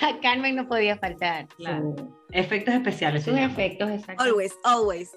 Carmen 0.22 0.56
no 0.56 0.68
podía 0.68 0.96
faltar. 0.96 1.48
Efectos 2.32 2.74
especiales. 2.74 3.24
Sus 3.24 3.36
efectos, 3.38 3.90
exacto. 3.90 4.22
Always, 4.22 4.54
always. 4.64 5.10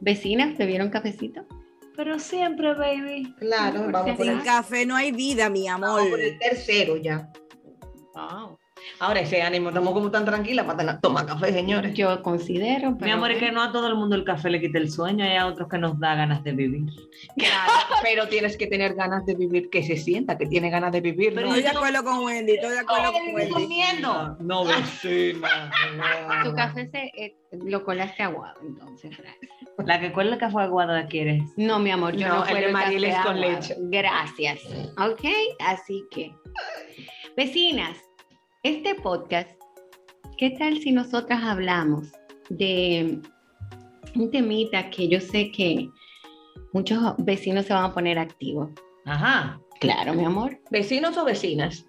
Vecinas, 0.00 0.56
¿te 0.56 0.66
vieron 0.66 0.90
cafecito? 0.90 1.46
Pero 1.96 2.18
siempre, 2.18 2.74
baby. 2.74 3.34
Claro, 3.38 3.90
vamos 3.90 4.18
Sin 4.18 4.40
café 4.40 4.84
no 4.84 4.94
hay 4.94 5.12
vida, 5.12 5.48
mi 5.48 5.66
amor. 5.66 5.88
Vamos 5.88 6.10
por 6.10 6.20
el 6.20 6.38
tercero 6.38 6.96
ya. 6.96 7.30
Wow. 8.14 8.58
Ahora 8.98 9.20
ese 9.20 9.42
ánimo, 9.42 9.68
estamos 9.68 9.92
como 9.92 10.10
tan 10.10 10.24
tranquilas 10.24 10.64
para 10.64 10.98
tomar 11.00 11.26
café, 11.26 11.52
señores. 11.52 11.94
Yo 11.94 12.22
considero. 12.22 12.92
Mi 12.92 13.10
amor, 13.10 13.30
es 13.30 13.38
que 13.38 13.52
no 13.52 13.62
a 13.62 13.72
todo 13.72 13.88
el 13.88 13.94
mundo 13.94 14.16
el 14.16 14.24
café 14.24 14.48
le 14.50 14.60
quita 14.60 14.78
el 14.78 14.90
sueño, 14.90 15.24
hay 15.24 15.36
a 15.36 15.46
otros 15.46 15.68
que 15.68 15.78
nos 15.78 15.98
da 15.98 16.14
ganas 16.14 16.42
de 16.44 16.52
vivir. 16.52 16.86
Claro, 17.36 17.72
pero 18.02 18.28
tienes 18.28 18.56
que 18.56 18.66
tener 18.66 18.94
ganas 18.94 19.26
de 19.26 19.34
vivir, 19.34 19.68
que 19.70 19.82
se 19.82 19.96
sienta 19.96 20.38
que 20.38 20.46
tiene 20.46 20.70
ganas 20.70 20.92
de 20.92 21.00
vivir. 21.00 21.34
Pero 21.34 21.48
estoy 21.48 21.62
de 21.62 21.68
acuerdo 21.68 22.04
con 22.04 22.24
Wendy, 22.24 22.52
estoy 22.54 22.70
de 22.70 22.80
acuerdo 22.80 23.12
con 23.12 23.34
Wendy. 23.34 23.52
comiendo? 23.52 24.36
No, 24.40 24.64
vecina. 24.64 25.70
Tu 26.44 26.54
café 26.54 26.88
se, 26.90 27.12
eh, 27.16 27.36
lo 27.52 27.84
colaste 27.84 28.22
aguado, 28.22 28.60
entonces. 28.62 29.10
La 29.84 30.00
que 30.00 30.10
cuela 30.12 30.34
el 30.34 30.38
café 30.38 30.58
aguado 30.58 30.92
la 30.92 31.06
quieres. 31.06 31.42
No, 31.56 31.78
mi 31.78 31.90
amor, 31.90 32.16
yo 32.16 32.28
no, 32.28 32.44
no 32.44 32.46
el 32.46 32.72
de 32.72 33.16
con 33.22 33.40
leche. 33.40 33.76
Gracias. 33.78 34.60
Ok, 34.98 35.24
así 35.60 36.04
que. 36.10 36.32
Vecinas, 37.36 37.98
este 38.66 38.96
podcast, 38.96 39.48
¿qué 40.38 40.50
tal 40.50 40.80
si 40.80 40.90
nosotras 40.90 41.40
hablamos 41.44 42.08
de 42.48 43.20
un 44.16 44.30
temita 44.32 44.90
que 44.90 45.08
yo 45.08 45.20
sé 45.20 45.52
que 45.52 45.88
muchos 46.72 47.14
vecinos 47.18 47.66
se 47.66 47.74
van 47.74 47.84
a 47.84 47.94
poner 47.94 48.18
activos? 48.18 48.70
Ajá. 49.04 49.60
Claro, 49.78 50.14
mi 50.14 50.24
amor. 50.24 50.60
¿Vecinos 50.70 51.16
o 51.16 51.24
vecinas? 51.24 51.86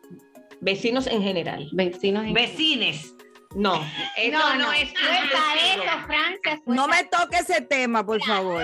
Vecinos 0.61 1.07
en 1.07 1.23
general. 1.23 1.67
Vecinos 1.71 2.25
en 2.25 2.33
Vecines. 2.33 3.15
No, 3.55 3.79
no, 3.79 4.55
no, 4.59 4.71
es 4.73 4.89
eso, 4.91 6.05
Francia. 6.05 6.61
No 6.67 6.87
me 6.87 7.05
toque 7.05 7.37
ese 7.37 7.61
tema, 7.61 8.05
por 8.05 8.21
favor. 8.21 8.63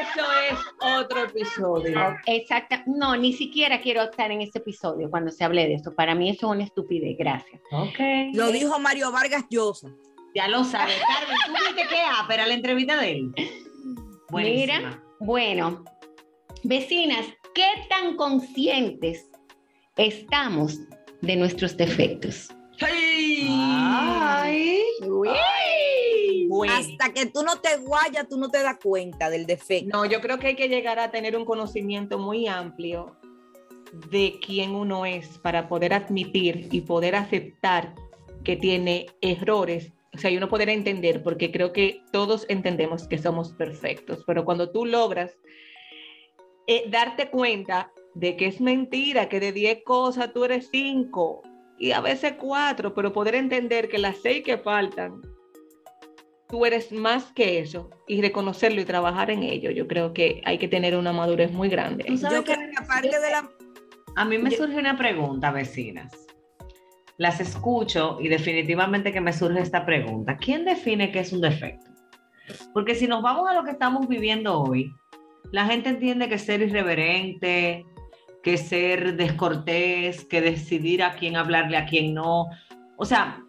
Eso 0.00 0.26
es 0.50 0.58
otro 0.98 1.24
episodio. 1.24 2.16
Exacto. 2.26 2.76
No, 2.86 3.16
ni 3.16 3.32
siquiera 3.32 3.80
quiero 3.80 4.02
estar 4.02 4.30
en 4.30 4.40
ese 4.40 4.58
episodio 4.58 5.10
cuando 5.10 5.30
se 5.30 5.44
hable 5.44 5.66
de 5.66 5.74
eso. 5.74 5.94
Para 5.94 6.14
mí 6.14 6.30
eso 6.30 6.46
es 6.46 6.56
una 6.56 6.64
estupidez. 6.64 7.16
Gracias. 7.18 7.60
Ok. 7.70 7.98
Lo 8.34 8.50
dijo 8.50 8.78
Mario 8.78 9.12
Vargas 9.12 9.44
Llosa. 9.50 9.88
Ya 10.34 10.48
lo 10.48 10.64
sabes, 10.64 10.96
Carmen. 11.06 11.36
¿Tú 11.46 11.52
viste 11.52 11.88
qué 11.88 12.02
pero 12.28 12.46
la 12.46 12.54
entrevista 12.54 13.00
de 13.00 13.12
él? 13.12 13.32
Mira, 14.30 15.00
bueno, 15.20 15.84
vecinas, 16.64 17.26
¿qué 17.54 17.66
tan 17.88 18.16
conscientes 18.16 19.30
estamos 19.96 20.80
de 21.20 21.36
nuestros 21.36 21.76
defectos? 21.76 22.48
¡Ay! 22.84 24.82
¡Ay! 25.28 26.48
Hasta 26.70 27.12
que 27.12 27.26
tú 27.26 27.42
no 27.42 27.60
te 27.60 27.76
guayas, 27.78 28.28
tú 28.28 28.38
no 28.38 28.48
te 28.48 28.62
das 28.62 28.78
cuenta 28.82 29.30
del 29.30 29.46
defecto. 29.46 29.96
No, 29.96 30.04
yo 30.04 30.20
creo 30.20 30.38
que 30.38 30.48
hay 30.48 30.56
que 30.56 30.68
llegar 30.68 30.98
a 30.98 31.10
tener 31.10 31.36
un 31.36 31.44
conocimiento 31.44 32.18
muy 32.18 32.46
amplio 32.46 33.16
de 34.10 34.38
quién 34.44 34.74
uno 34.74 35.06
es 35.06 35.38
para 35.38 35.68
poder 35.68 35.94
admitir 35.94 36.68
y 36.70 36.80
poder 36.80 37.16
aceptar 37.16 37.94
que 38.44 38.56
tiene 38.56 39.06
errores. 39.20 39.92
O 40.14 40.18
sea, 40.18 40.30
y 40.30 40.36
uno 40.36 40.48
poder 40.48 40.68
entender, 40.68 41.22
porque 41.22 41.50
creo 41.50 41.72
que 41.72 42.02
todos 42.12 42.46
entendemos 42.48 43.08
que 43.08 43.18
somos 43.18 43.52
perfectos, 43.52 44.22
pero 44.26 44.44
cuando 44.44 44.70
tú 44.70 44.86
logras 44.86 45.36
eh, 46.66 46.84
darte 46.88 47.30
cuenta 47.30 47.92
de 48.14 48.36
que 48.36 48.46
es 48.46 48.60
mentira, 48.60 49.28
que 49.28 49.40
de 49.40 49.52
10 49.52 49.82
cosas 49.84 50.32
tú 50.32 50.44
eres 50.44 50.68
5 50.70 51.42
y 51.78 51.92
a 51.92 52.00
veces 52.00 52.34
4, 52.38 52.94
pero 52.94 53.12
poder 53.12 53.34
entender 53.34 53.88
que 53.88 53.98
las 53.98 54.18
6 54.18 54.44
que 54.44 54.58
faltan 54.58 55.20
tú 56.48 56.64
eres 56.64 56.92
más 56.92 57.32
que 57.32 57.58
eso 57.58 57.90
y 58.06 58.20
reconocerlo 58.22 58.80
y 58.80 58.84
trabajar 58.84 59.30
en 59.30 59.42
ello. 59.42 59.70
Yo 59.70 59.88
creo 59.88 60.12
que 60.12 60.40
hay 60.44 60.58
que 60.58 60.68
tener 60.68 60.96
una 60.96 61.12
madurez 61.12 61.50
muy 61.50 61.68
grande. 61.68 62.04
Yo 62.08 62.42
de 62.42 63.30
la... 63.30 63.50
A 64.16 64.24
mí 64.24 64.38
me 64.38 64.50
surge 64.52 64.78
una 64.78 64.96
pregunta, 64.96 65.50
vecinas. 65.50 66.12
Las 67.16 67.40
escucho 67.40 68.18
y 68.20 68.28
definitivamente 68.28 69.12
que 69.12 69.20
me 69.20 69.32
surge 69.32 69.60
esta 69.60 69.84
pregunta. 69.84 70.36
¿Quién 70.36 70.64
define 70.64 71.10
qué 71.10 71.20
es 71.20 71.32
un 71.32 71.40
defecto? 71.40 71.90
Porque 72.72 72.94
si 72.94 73.08
nos 73.08 73.22
vamos 73.22 73.50
a 73.50 73.54
lo 73.54 73.64
que 73.64 73.70
estamos 73.70 74.06
viviendo 74.06 74.60
hoy, 74.60 74.92
la 75.50 75.66
gente 75.66 75.88
entiende 75.88 76.28
que 76.28 76.38
ser 76.38 76.60
irreverente, 76.62 77.84
que 78.44 78.58
ser 78.58 79.16
descortés, 79.16 80.26
que 80.26 80.42
decidir 80.42 81.02
a 81.02 81.14
quién 81.14 81.34
hablarle, 81.34 81.78
a 81.78 81.86
quién 81.86 82.12
no. 82.12 82.46
O 82.98 83.06
sea, 83.06 83.42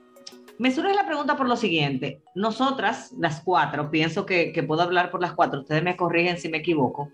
me 0.58 0.72
surge 0.72 0.96
la 0.96 1.06
pregunta 1.06 1.36
por 1.36 1.50
lo 1.50 1.58
siguiente. 1.58 2.24
Nosotras, 2.34 3.12
las 3.20 3.42
cuatro, 3.42 3.92
pienso 3.92 4.26
que, 4.26 4.64
puedo 4.66 4.82
hablar 4.82 5.12
por 5.12 5.22
las 5.22 5.34
cuatro, 5.34 5.60
ustedes 5.60 5.84
me 5.84 5.98
corrigen 5.98 6.38
si 6.38 6.48
me 6.48 6.60
equivoco, 6.60 7.12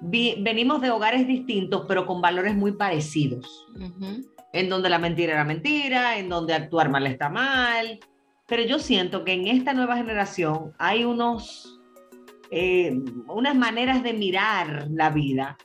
venimos 0.00 0.80
de 0.80 0.90
hogares 0.90 1.26
distintos, 1.26 1.84
pero 1.86 2.06
con 2.06 2.22
valores 2.22 2.56
muy 2.56 2.72
parecidos. 2.72 3.66
En 4.54 4.70
donde 4.70 4.88
la 4.88 4.98
mentira 4.98 5.34
era 5.34 5.44
mentira, 5.44 6.18
en 6.18 6.30
donde 6.30 6.54
actuar 6.54 6.88
mal 6.88 7.06
está 7.06 7.28
mal. 7.28 8.00
Pero 8.46 8.62
yo 8.62 8.78
siento 8.78 9.22
que 9.22 9.34
en 9.34 9.48
esta 9.48 9.74
nueva 9.74 9.98
generación 9.98 10.72
hay 10.78 11.04
unos, 11.04 11.78
eh, 12.50 12.98
unas 13.28 13.54
maneras 13.54 14.02
de 14.02 14.14
mirar 14.14 14.86
la 14.88 15.10
vida 15.10 15.58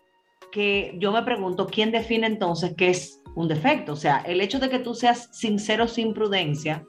que 0.51 0.95
yo 0.97 1.11
me 1.11 1.23
pregunto, 1.23 1.67
¿quién 1.67 1.91
define 1.91 2.27
entonces 2.27 2.73
qué 2.77 2.89
es 2.89 3.21
un 3.35 3.47
defecto. 3.47 3.93
O 3.93 3.95
sea, 3.95 4.23
el 4.25 4.41
hecho 4.41 4.59
de 4.59 4.69
que 4.69 4.79
tú 4.79 4.93
seas 4.93 5.29
sincero 5.31 5.87
sin 5.87 6.13
prudencia, 6.13 6.85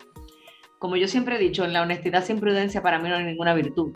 como 0.79 0.97
yo 0.97 1.07
siempre 1.07 1.37
he 1.37 1.39
dicho, 1.39 1.65
en 1.65 1.73
la 1.73 1.83
honestidad 1.83 2.25
sin 2.25 2.41
prudencia 2.41 2.83
para 2.83 2.99
mí 2.99 3.09
no 3.09 3.17
hay 3.17 3.25
ninguna 3.25 3.55
virtud. 3.55 3.93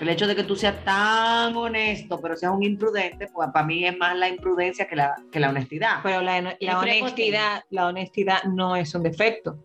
El 0.00 0.08
hecho 0.08 0.26
de 0.26 0.36
que 0.36 0.44
tú 0.44 0.56
seas 0.56 0.84
tan 0.84 1.54
honesto, 1.56 2.20
pero 2.20 2.36
seas 2.36 2.52
un 2.54 2.62
imprudente, 2.62 3.26
pues 3.32 3.48
para 3.52 3.66
mí 3.66 3.84
es 3.84 3.96
más 3.98 4.16
la 4.16 4.28
imprudencia 4.28 4.86
que 4.86 4.96
la, 4.96 5.16
que 5.32 5.40
la 5.40 5.50
honestidad. 5.50 6.00
Pero 6.02 6.22
la, 6.22 6.56
la 6.60 6.78
honestidad, 6.78 7.64
la 7.70 7.86
honestidad 7.88 8.44
no 8.44 8.76
es 8.76 8.94
un 8.94 9.02
defecto. 9.02 9.60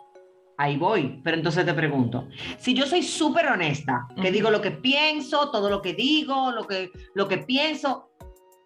Ahí 0.57 0.77
voy, 0.77 1.19
pero 1.24 1.36
entonces 1.36 1.65
te 1.65 1.74
pregunto, 1.74 2.30
si 2.57 2.74
yo 2.74 2.86
soy 2.86 3.04
súper 3.04 3.48
honesta, 3.48 4.07
que 4.21 4.31
digo 4.31 4.50
lo 4.50 4.62
que 4.62 4.71
pienso, 4.71 5.51
todo 5.51 5.69
lo 5.69 5.81
que 5.81 5.94
digo, 5.94 6.51
lo 6.51 6.65
que, 6.65 6.92
lo 7.13 7.27
que 7.27 7.39
pienso, 7.39 8.09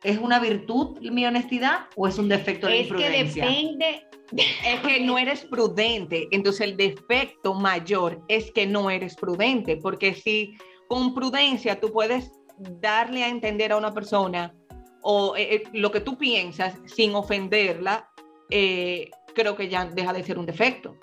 ¿Es 0.04 0.18
una 0.18 0.40
virtud 0.40 1.00
mi 1.01 1.25
honestidad 1.25 1.88
o 1.96 2.07
es 2.07 2.18
un 2.18 2.30
defecto 2.30 2.68
de 2.68 2.81
imprudencia? 2.81 3.24
Es 3.24 3.34
que 3.34 3.42
depende. 3.42 4.06
Es 4.31 4.80
que 4.81 5.00
no 5.01 5.18
eres 5.18 5.44
prudente. 5.46 6.28
Entonces 6.31 6.62
el 6.62 6.78
defecto 6.78 7.54
mayor 7.54 8.24
es 8.28 8.51
que 8.51 8.66
no 8.66 8.90
eres 8.90 9.16
prudente, 9.16 9.78
porque 9.78 10.13
si 10.13 10.54
con 10.88 11.13
prudencia 11.13 11.80
tú 11.80 11.92
puedes 11.92 12.31
darle 12.57 13.24
a 13.24 13.30
entender 13.30 13.72
a 13.72 13.78
una 13.78 13.94
persona 13.94 14.54
o 15.01 15.36
eh, 15.36 15.56
eh, 15.56 15.63
lo 15.74 15.92
que 15.92 16.02
tú 16.02 16.18
piensas 16.18 16.78
sin 16.86 17.16
ofenderla, 17.16 18.10
eh, 18.50 19.10
creo 19.34 19.56
que 19.56 19.69
ya 19.69 19.86
deja 19.86 20.13
de 20.13 20.24
ser 20.24 20.38
un 20.38 20.45
defecto. 20.45 20.95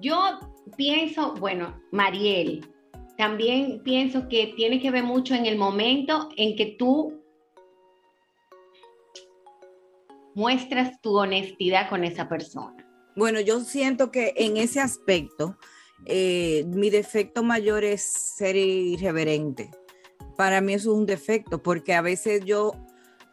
Yo 0.00 0.38
pienso, 0.76 1.34
bueno, 1.34 1.80
Mariel, 1.90 2.66
también 3.18 3.82
pienso 3.84 4.28
que 4.28 4.54
tiene 4.56 4.80
que 4.80 4.90
ver 4.90 5.04
mucho 5.04 5.34
en 5.34 5.46
el 5.46 5.58
momento 5.58 6.30
en 6.36 6.56
que 6.56 6.76
tú 6.78 7.21
muestras 10.34 11.00
tu 11.00 11.16
honestidad 11.16 11.88
con 11.88 12.04
esa 12.04 12.28
persona. 12.28 12.76
Bueno, 13.16 13.40
yo 13.40 13.60
siento 13.60 14.10
que 14.10 14.32
en 14.36 14.56
ese 14.56 14.80
aspecto, 14.80 15.56
eh, 16.06 16.64
mi 16.68 16.90
defecto 16.90 17.42
mayor 17.42 17.84
es 17.84 18.02
ser 18.02 18.56
irreverente. 18.56 19.70
Para 20.36 20.60
mí 20.60 20.74
eso 20.74 20.92
es 20.92 20.98
un 20.98 21.06
defecto, 21.06 21.62
porque 21.62 21.94
a 21.94 22.00
veces 22.00 22.44
yo 22.44 22.72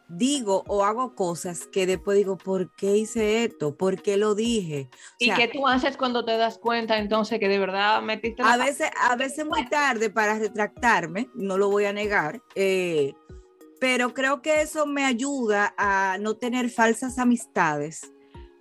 digo 0.10 0.64
o 0.68 0.84
hago 0.84 1.16
cosas 1.16 1.68
que 1.68 1.86
después 1.86 2.18
digo, 2.18 2.38
¿por 2.38 2.74
qué 2.76 2.98
hice 2.98 3.46
esto? 3.46 3.78
¿Por 3.78 4.02
qué 4.02 4.18
lo 4.18 4.36
dije? 4.36 4.90
O 4.92 5.16
¿Y 5.20 5.26
sea, 5.28 5.36
qué 5.36 5.48
tú 5.48 5.68
haces 5.68 5.96
cuando 5.98 6.26
te 6.26 6.36
das 6.36 6.58
cuenta 6.58 6.98
entonces 6.98 7.40
que 7.40 7.48
de 7.48 7.60
verdad 7.60 8.02
metiste 8.02 8.42
la 8.42 8.54
a 8.54 8.58
veces, 8.58 8.90
a 9.00 9.16
veces 9.16 9.46
muy 9.46 9.70
tarde 9.70 10.10
para 10.10 10.38
retractarme, 10.38 11.30
no 11.36 11.58
lo 11.58 11.70
voy 11.70 11.86
a 11.86 11.94
negar, 11.94 12.42
eh, 12.56 13.14
pero 13.80 14.14
creo 14.14 14.42
que 14.42 14.62
eso 14.62 14.86
me 14.86 15.06
ayuda 15.06 15.74
a 15.78 16.18
no 16.20 16.36
tener 16.36 16.70
falsas 16.70 17.18
amistades, 17.18 18.12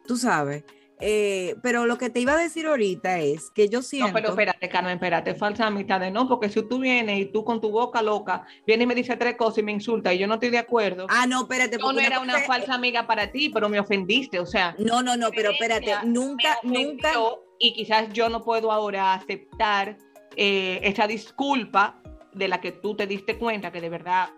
tú 0.07 0.17
sabes. 0.17 0.65
Eh, 1.01 1.55
pero 1.63 1.87
lo 1.87 1.97
que 1.97 2.11
te 2.11 2.19
iba 2.19 2.33
a 2.33 2.37
decir 2.37 2.67
ahorita 2.67 3.21
es 3.21 3.51
que 3.51 3.69
yo 3.69 3.83
siento... 3.83 4.09
No, 4.09 4.15
pero 4.15 4.29
espérate, 4.31 4.69
Carmen, 4.69 4.95
espérate, 4.95 5.35
falsa 5.37 5.67
amistad 5.67 6.01
no, 6.11 6.27
porque 6.29 6.49
si 6.49 6.61
tú 6.63 6.81
vienes 6.81 7.21
y 7.21 7.27
tú 7.27 7.45
con 7.45 7.61
tu 7.61 7.71
boca 7.71 8.03
loca 8.03 8.45
vienes 8.67 8.85
y 8.85 8.87
me 8.89 8.95
dices 8.97 9.17
tres 9.17 9.37
cosas 9.37 9.59
y 9.59 9.63
me 9.63 9.73
insultas 9.73 10.15
y 10.15 10.19
yo 10.19 10.27
no 10.27 10.35
estoy 10.35 10.51
de 10.51 10.59
acuerdo, 10.59 11.07
Ah, 11.09 11.27
no, 11.29 11.43
espérate. 11.43 11.79
yo 11.79 11.93
no 11.93 12.01
era 12.01 12.19
una 12.19 12.41
falsa 12.41 12.75
amiga 12.75 13.07
para 13.07 13.31
ti, 13.31 13.49
pero 13.49 13.69
me 13.69 13.79
ofendiste, 13.79 14.41
o 14.41 14.47
sea, 14.47 14.75
No, 14.79 15.03
no, 15.03 15.17
no, 15.17 15.31
pero 15.31 15.51
espérate, 15.53 15.95
nunca, 16.05 16.59
nunca... 16.65 17.13
y 17.61 17.75
quizás 17.75 18.13
yo 18.13 18.29
no 18.29 18.43
puedo 18.43 18.73
ahora 18.73 19.15
aceptar 19.15 19.99
eh, 20.37 20.81
esa 20.83 21.07
disculpa 21.07 22.03
de 22.33 22.49
la 22.49 22.61
que 22.61 22.73
tú 22.73 22.97
te 22.97 23.07
diste 23.07 23.39
cuenta 23.39 23.71
que 23.71 23.81
de 23.81 23.89
verdad 23.89 24.31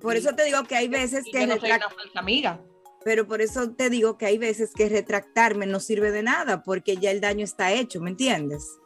Por 0.00 0.16
eso 0.16 0.34
te 0.34 0.44
digo 0.44 0.64
que 0.64 0.76
hay 0.76 0.88
veces 0.88 1.24
que 1.30 1.40
yo 1.40 1.46
no 1.46 1.58
soy 1.58 1.70
una 1.70 1.90
falsa 1.90 2.18
amiga. 2.18 2.60
pero 3.04 3.26
por 3.26 3.40
eso 3.40 3.70
te 3.72 3.90
digo 3.90 4.18
que 4.18 4.26
hay 4.26 4.38
veces 4.38 4.72
que 4.74 4.88
retractarme 4.88 5.66
no 5.66 5.80
sirve 5.80 6.10
de 6.10 6.22
nada 6.22 6.62
porque 6.62 6.96
ya 6.96 7.10
el 7.10 7.20
daño 7.20 7.44
está 7.44 7.72
hecho, 7.72 8.00
¿me 8.00 8.10
entiendes? 8.10 8.78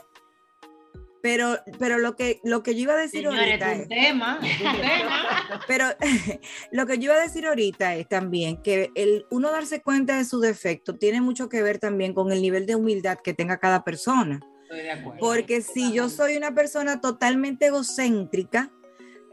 Pero, 1.24 1.56
pero 1.78 1.96
lo 1.96 2.16
que 2.16 2.38
lo 2.44 2.62
que 2.62 2.74
yo 2.74 2.82
iba 2.82 2.92
a 2.92 2.98
decir 2.98 3.22
Señores, 3.22 3.40
ahorita 3.40 3.72
es 3.72 3.88
tema. 3.88 4.40
pero 5.66 5.86
lo 6.70 6.86
que 6.86 6.98
yo 6.98 7.04
iba 7.04 7.14
a 7.14 7.22
decir 7.22 7.46
ahorita 7.46 7.94
es 7.94 8.06
también 8.06 8.60
que 8.62 8.90
el 8.94 9.24
uno 9.30 9.50
darse 9.50 9.80
cuenta 9.80 10.18
de 10.18 10.26
su 10.26 10.38
defecto 10.40 10.96
tiene 10.96 11.22
mucho 11.22 11.48
que 11.48 11.62
ver 11.62 11.78
también 11.78 12.12
con 12.12 12.30
el 12.30 12.42
nivel 12.42 12.66
de 12.66 12.74
humildad 12.74 13.16
que 13.24 13.32
tenga 13.32 13.58
cada 13.58 13.84
persona. 13.84 14.40
Estoy 14.64 14.80
de 14.82 14.90
acuerdo. 14.90 15.18
Porque 15.18 15.62
si 15.62 15.94
yo 15.94 16.10
soy 16.10 16.36
una 16.36 16.54
persona 16.54 17.00
totalmente 17.00 17.68
egocéntrica, 17.68 18.70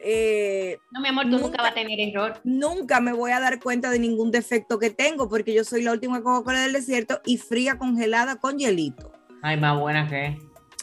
eh, 0.03 0.77
No, 0.91 1.01
mi 1.01 1.07
amor, 1.09 1.23
tú 1.25 1.29
nunca, 1.31 1.43
Nunca- 1.47 1.61
vas 1.63 1.71
a 1.71 1.75
tener 1.75 1.99
error. 1.99 2.39
nunca 2.43 2.99
me 3.01 3.13
voy 3.13 3.31
a 3.31 3.39
dar 3.39 3.59
cuenta 3.59 3.89
de 3.89 3.99
ningún 3.99 4.31
defecto 4.31 4.79
que 4.79 4.89
tengo 4.89 5.29
porque 5.29 5.53
yo 5.53 5.63
soy 5.63 5.81
la 5.83 5.91
última 5.91 6.21
Coca-Cola 6.21 6.61
del 6.61 6.73
desierto 6.73 7.21
y 7.25 7.37
fría 7.37 7.77
congelada 7.77 8.37
con 8.37 8.57
hielito. 8.57 9.11
Ay, 9.41 9.57
más 9.57 9.79
buena 9.79 10.07
que. 10.07 10.37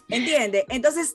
¿Entiendes? 0.09 0.65
Entonces, 0.69 1.15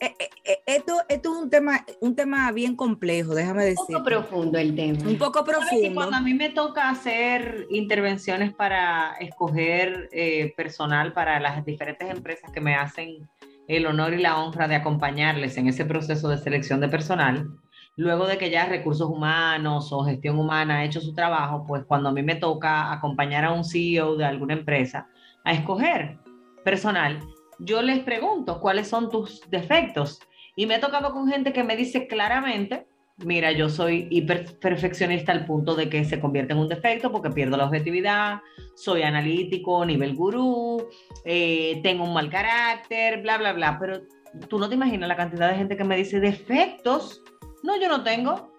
eh, 0.00 0.14
eh, 0.44 0.58
esto, 0.66 0.94
esto 1.08 1.32
es 1.32 1.42
un 1.42 1.50
tema, 1.50 1.84
un 2.00 2.14
tema 2.14 2.52
bien 2.52 2.76
complejo, 2.76 3.34
déjame 3.34 3.62
Un 3.64 3.68
decir. 3.70 3.84
poco 3.88 4.04
profundo 4.04 4.56
el 4.58 4.76
tema. 4.76 4.98
Un 5.08 5.18
poco 5.18 5.44
¿Sabes 5.44 5.54
que 5.58 5.66
profundo. 5.70 5.94
Cuando 5.96 6.16
a 6.16 6.20
mí 6.20 6.34
me 6.34 6.50
toca 6.50 6.88
hacer 6.88 7.66
intervenciones 7.70 8.54
para 8.54 9.16
escoger 9.18 10.08
eh, 10.12 10.52
personal 10.56 11.12
para 11.12 11.40
las 11.40 11.64
diferentes 11.64 12.08
empresas 12.08 12.50
que 12.52 12.60
me 12.60 12.76
hacen 12.76 13.28
el 13.68 13.86
honor 13.86 14.14
y 14.14 14.22
la 14.22 14.38
honra 14.38 14.66
de 14.66 14.74
acompañarles 14.74 15.56
en 15.58 15.68
ese 15.68 15.84
proceso 15.84 16.28
de 16.28 16.38
selección 16.38 16.80
de 16.80 16.88
personal, 16.88 17.50
luego 17.96 18.26
de 18.26 18.38
que 18.38 18.50
ya 18.50 18.66
recursos 18.66 19.08
humanos 19.08 19.92
o 19.92 20.04
gestión 20.04 20.38
humana 20.38 20.78
ha 20.78 20.84
hecho 20.84 21.00
su 21.00 21.14
trabajo, 21.14 21.64
pues 21.66 21.84
cuando 21.84 22.08
a 22.08 22.12
mí 22.12 22.22
me 22.22 22.36
toca 22.36 22.90
acompañar 22.90 23.44
a 23.44 23.52
un 23.52 23.64
CEO 23.64 24.16
de 24.16 24.24
alguna 24.24 24.54
empresa 24.54 25.08
a 25.44 25.52
escoger 25.52 26.18
personal, 26.64 27.20
yo 27.58 27.82
les 27.82 28.00
pregunto 28.00 28.60
cuáles 28.60 28.88
son 28.88 29.10
tus 29.10 29.42
defectos. 29.50 30.20
Y 30.56 30.66
me 30.66 30.76
he 30.76 30.78
tocado 30.80 31.12
con 31.12 31.28
gente 31.28 31.52
que 31.52 31.62
me 31.62 31.76
dice 31.76 32.06
claramente, 32.06 32.86
mira, 33.24 33.52
yo 33.52 33.68
soy 33.68 34.06
hiper 34.10 34.58
perfeccionista 34.58 35.32
al 35.32 35.44
punto 35.44 35.74
de 35.74 35.88
que 35.88 36.04
se 36.04 36.20
convierte 36.20 36.52
en 36.52 36.60
un 36.60 36.68
defecto 36.68 37.10
porque 37.10 37.30
pierdo 37.30 37.56
la 37.56 37.66
objetividad, 37.66 38.40
soy 38.74 39.02
analítico, 39.02 39.84
nivel 39.84 40.14
gurú, 40.14 40.88
eh, 41.24 41.80
tengo 41.82 42.04
un 42.04 42.14
mal 42.14 42.30
carácter, 42.30 43.22
bla, 43.22 43.38
bla, 43.38 43.52
bla. 43.52 43.78
Pero 43.78 44.02
tú 44.48 44.58
no 44.58 44.68
te 44.68 44.74
imaginas 44.74 45.08
la 45.08 45.16
cantidad 45.16 45.50
de 45.50 45.56
gente 45.56 45.76
que 45.76 45.84
me 45.84 45.96
dice 45.96 46.20
defectos. 46.20 47.22
No, 47.62 47.80
yo 47.80 47.88
no 47.88 48.02
tengo. 48.02 48.52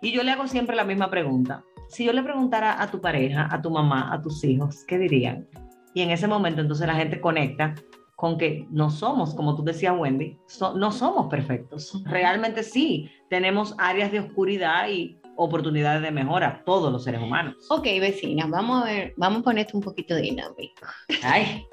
Y 0.00 0.12
yo 0.12 0.22
le 0.22 0.30
hago 0.30 0.46
siempre 0.46 0.76
la 0.76 0.84
misma 0.84 1.10
pregunta. 1.10 1.64
Si 1.88 2.04
yo 2.04 2.12
le 2.12 2.22
preguntara 2.22 2.80
a 2.80 2.90
tu 2.90 3.00
pareja, 3.00 3.48
a 3.50 3.60
tu 3.60 3.70
mamá, 3.70 4.12
a 4.12 4.22
tus 4.22 4.44
hijos, 4.44 4.84
¿qué 4.86 4.98
dirían? 4.98 5.48
Y 5.94 6.02
en 6.02 6.10
ese 6.10 6.26
momento 6.26 6.60
entonces 6.60 6.86
la 6.86 6.94
gente 6.94 7.20
conecta 7.20 7.74
con 8.16 8.38
que 8.38 8.66
no 8.70 8.90
somos, 8.90 9.34
como 9.34 9.56
tú 9.56 9.62
decías, 9.64 9.94
Wendy, 9.98 10.38
so- 10.46 10.74
no 10.74 10.92
somos 10.92 11.26
perfectos. 11.28 12.00
Realmente 12.04 12.62
sí, 12.62 13.10
tenemos 13.28 13.74
áreas 13.78 14.12
de 14.12 14.20
oscuridad 14.20 14.88
y 14.88 15.18
oportunidades 15.36 16.02
de 16.02 16.12
mejora, 16.12 16.62
todos 16.64 16.92
los 16.92 17.02
seres 17.04 17.20
humanos. 17.20 17.56
Ok, 17.70 17.84
vecina, 18.00 18.46
vamos 18.46 18.82
a 18.82 18.86
ver, 18.86 19.14
vamos 19.16 19.40
a 19.40 19.44
ponerte 19.44 19.76
un 19.76 19.82
poquito 19.82 20.14
dinámico. 20.14 20.86
Ay, 21.22 21.66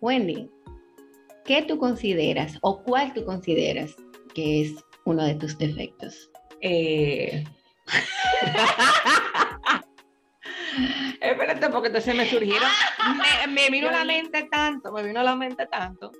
Wendy, 0.00 0.50
¿qué 1.44 1.62
tú 1.62 1.78
consideras 1.78 2.58
o 2.62 2.82
cuál 2.82 3.12
tú 3.12 3.24
consideras 3.24 3.94
que 4.34 4.62
es 4.62 4.74
uno 5.04 5.24
de 5.24 5.34
tus 5.34 5.58
defectos? 5.58 6.30
Eh... 6.60 7.44
Espérate, 11.20 11.68
porque 11.68 11.88
entonces 11.88 12.14
me 12.14 12.26
surgieron. 12.26 12.68
Me, 13.16 13.52
me 13.52 13.70
vino 13.70 13.88
a 13.88 13.92
la 13.92 14.04
mente 14.04 14.48
tanto, 14.50 14.92
me 14.92 15.02
vino 15.02 15.20
a 15.20 15.24
la 15.24 15.36
mente 15.36 15.66
tanto. 15.66 16.10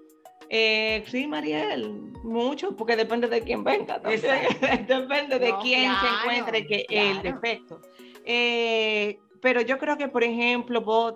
Eh, 0.54 1.02
sí, 1.06 1.26
Mariel, 1.26 2.12
mucho, 2.24 2.76
porque 2.76 2.94
depende 2.94 3.26
de 3.26 3.40
quién 3.40 3.64
venga. 3.64 3.98
depende 4.00 5.38
de 5.38 5.48
No, 5.50 5.60
quién 5.60 5.90
se 5.98 6.06
encuentre 6.06 6.66
que 6.66 6.86
el 6.90 7.22
defecto. 7.22 7.80
Eh, 8.26 9.18
pero 9.40 9.62
yo 9.62 9.78
creo 9.78 9.96
que, 9.96 10.08
por 10.08 10.22
ejemplo, 10.22 10.82
vos, 10.82 11.14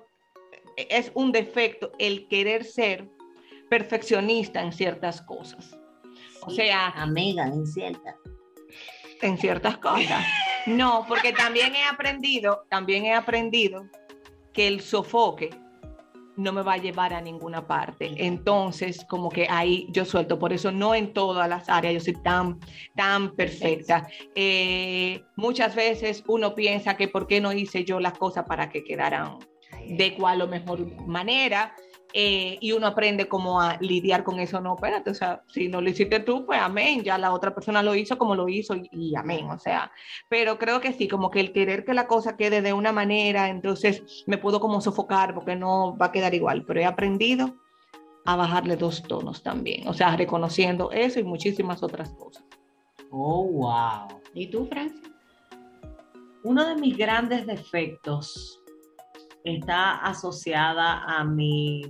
es 0.76 1.12
un 1.14 1.32
defecto 1.32 1.92
el 1.98 2.28
querer 2.28 2.64
ser 2.64 3.10
perfeccionista 3.68 4.62
en 4.62 4.72
ciertas 4.72 5.20
cosas. 5.20 5.76
O 6.40 6.50
sea, 6.50 6.88
amiga, 6.88 7.46
incierta. 7.48 8.16
en 9.20 9.36
ciertas 9.36 9.76
cosas. 9.78 10.24
No, 10.66 11.04
porque 11.08 11.32
también 11.32 11.74
he 11.74 11.84
aprendido, 11.84 12.66
también 12.68 13.04
he 13.04 13.14
aprendido 13.14 13.86
que 14.52 14.66
el 14.66 14.80
sofoque 14.80 15.50
no 16.36 16.52
me 16.52 16.62
va 16.62 16.74
a 16.74 16.78
llevar 16.78 17.14
a 17.14 17.20
ninguna 17.20 17.66
parte. 17.66 18.12
Entonces, 18.16 19.04
como 19.08 19.30
que 19.30 19.46
ahí 19.48 19.86
yo 19.90 20.04
suelto. 20.04 20.38
Por 20.38 20.52
eso 20.52 20.70
no 20.70 20.94
en 20.94 21.12
todas 21.12 21.48
las 21.48 21.68
áreas 21.68 21.94
yo 21.94 22.00
soy 22.00 22.22
tan, 22.22 22.58
tan 22.94 23.34
perfecta. 23.34 24.06
Eh, 24.34 25.22
muchas 25.36 25.74
veces 25.74 26.22
uno 26.26 26.54
piensa 26.54 26.96
que 26.96 27.08
por 27.08 27.26
qué 27.26 27.40
no 27.40 27.52
hice 27.52 27.84
yo 27.84 28.00
las 28.00 28.18
cosas 28.18 28.44
para 28.46 28.68
que 28.68 28.84
quedaran 28.84 29.38
de 29.88 30.14
cuál 30.14 30.42
o 30.42 30.48
mejor 30.48 31.06
manera. 31.06 31.74
Eh, 32.18 32.56
y 32.62 32.72
uno 32.72 32.86
aprende 32.86 33.28
cómo 33.28 33.60
a 33.60 33.76
lidiar 33.78 34.24
con 34.24 34.40
eso. 34.40 34.58
No, 34.58 34.76
espérate, 34.76 35.10
o 35.10 35.14
sea, 35.14 35.42
si 35.48 35.68
no 35.68 35.82
lo 35.82 35.90
hiciste 35.90 36.20
tú, 36.20 36.46
pues 36.46 36.58
amén, 36.58 37.02
ya 37.02 37.18
la 37.18 37.30
otra 37.30 37.54
persona 37.54 37.82
lo 37.82 37.94
hizo 37.94 38.16
como 38.16 38.34
lo 38.34 38.48
hizo 38.48 38.74
y, 38.74 38.88
y 38.90 39.14
amén, 39.14 39.50
o 39.50 39.58
sea, 39.58 39.92
pero 40.30 40.58
creo 40.58 40.80
que 40.80 40.94
sí, 40.94 41.08
como 41.08 41.30
que 41.30 41.40
el 41.40 41.52
querer 41.52 41.84
que 41.84 41.92
la 41.92 42.06
cosa 42.06 42.38
quede 42.38 42.62
de 42.62 42.72
una 42.72 42.90
manera, 42.90 43.50
entonces 43.50 44.24
me 44.26 44.38
puedo 44.38 44.60
como 44.60 44.80
sofocar 44.80 45.34
porque 45.34 45.56
no 45.56 45.94
va 45.98 46.06
a 46.06 46.12
quedar 46.12 46.32
igual, 46.32 46.64
pero 46.64 46.80
he 46.80 46.86
aprendido 46.86 47.54
a 48.24 48.34
bajarle 48.34 48.76
dos 48.76 49.02
tonos 49.02 49.42
también, 49.42 49.86
o 49.86 49.92
sea, 49.92 50.16
reconociendo 50.16 50.92
eso 50.92 51.20
y 51.20 51.24
muchísimas 51.24 51.82
otras 51.82 52.14
cosas. 52.14 52.46
Oh, 53.10 53.44
wow. 53.44 54.22
¿Y 54.32 54.46
tú, 54.46 54.64
Francia? 54.64 55.02
Uno 56.44 56.64
de 56.64 56.76
mis 56.76 56.96
grandes 56.96 57.46
defectos 57.46 58.62
está 59.46 59.96
asociada 59.98 61.02
a 61.04 61.24
mi, 61.24 61.82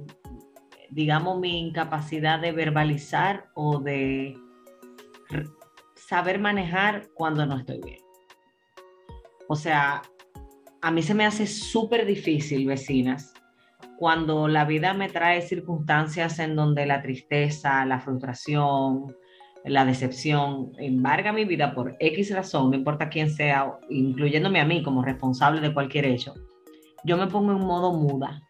digamos, 0.90 1.38
mi 1.40 1.58
incapacidad 1.58 2.40
de 2.40 2.52
verbalizar 2.52 3.46
o 3.54 3.80
de 3.80 4.38
saber 5.94 6.38
manejar 6.38 7.08
cuando 7.14 7.46
no 7.46 7.58
estoy 7.58 7.80
bien. 7.82 8.00
O 9.48 9.56
sea, 9.56 10.02
a 10.82 10.90
mí 10.90 11.02
se 11.02 11.14
me 11.14 11.24
hace 11.24 11.46
súper 11.46 12.06
difícil, 12.06 12.66
vecinas, 12.66 13.32
cuando 13.98 14.46
la 14.46 14.64
vida 14.64 14.92
me 14.92 15.08
trae 15.08 15.40
circunstancias 15.40 16.38
en 16.38 16.54
donde 16.54 16.84
la 16.86 17.00
tristeza, 17.00 17.84
la 17.86 18.00
frustración, 18.00 19.16
la 19.64 19.84
decepción 19.84 20.72
embarga 20.78 21.32
mi 21.32 21.44
vida 21.44 21.74
por 21.74 21.96
X 21.98 22.34
razón, 22.34 22.70
no 22.70 22.76
importa 22.76 23.08
quién 23.08 23.30
sea, 23.30 23.78
incluyéndome 23.88 24.60
a 24.60 24.64
mí 24.64 24.82
como 24.82 25.02
responsable 25.02 25.60
de 25.60 25.74
cualquier 25.74 26.04
hecho, 26.04 26.34
yo 27.04 27.16
me 27.16 27.26
pongo 27.26 27.52
en 27.52 27.60
modo 27.60 27.92
muda. 27.92 28.42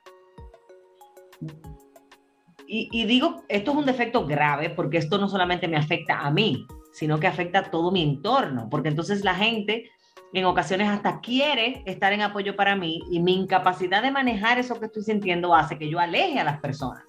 Y, 2.68 3.04
digo, 3.04 3.44
esto 3.48 3.70
es 3.70 3.76
un 3.76 3.86
defecto 3.86 4.26
grave 4.26 4.70
porque 4.70 4.98
esto 4.98 5.18
no 5.18 5.28
solamente 5.28 5.68
me 5.68 5.76
afecta 5.76 6.18
a 6.18 6.32
mí, 6.32 6.66
sino 6.92 7.20
que 7.20 7.28
afecta 7.28 7.60
a 7.60 7.70
todo 7.70 7.92
mi 7.92 8.02
entorno, 8.02 8.68
porque 8.68 8.88
entonces 8.88 9.22
la 9.22 9.36
gente 9.36 9.88
en 10.32 10.44
ocasiones 10.44 10.88
hasta 10.88 11.20
quiere 11.20 11.82
estar 11.86 12.12
en 12.12 12.22
apoyo 12.22 12.56
para 12.56 12.74
mí 12.74 13.02
y 13.10 13.20
mi 13.20 13.34
incapacidad 13.34 14.02
de 14.02 14.10
manejar 14.10 14.58
eso 14.58 14.80
que 14.80 14.86
estoy 14.86 15.04
sintiendo 15.04 15.54
hace 15.54 15.78
que 15.78 15.88
yo 15.88 16.00
aleje 16.00 16.40
a 16.40 16.44
las 16.44 16.60
personas. 16.60 17.04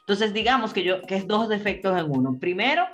Entonces, 0.00 0.34
digamos 0.34 0.72
que 0.72 0.82
yo, 0.82 1.02
que 1.02 1.16
es 1.16 1.26
dos 1.26 1.48
defectos 1.48 1.98
en 1.98 2.10
uno. 2.10 2.38
Primero, 2.38 2.84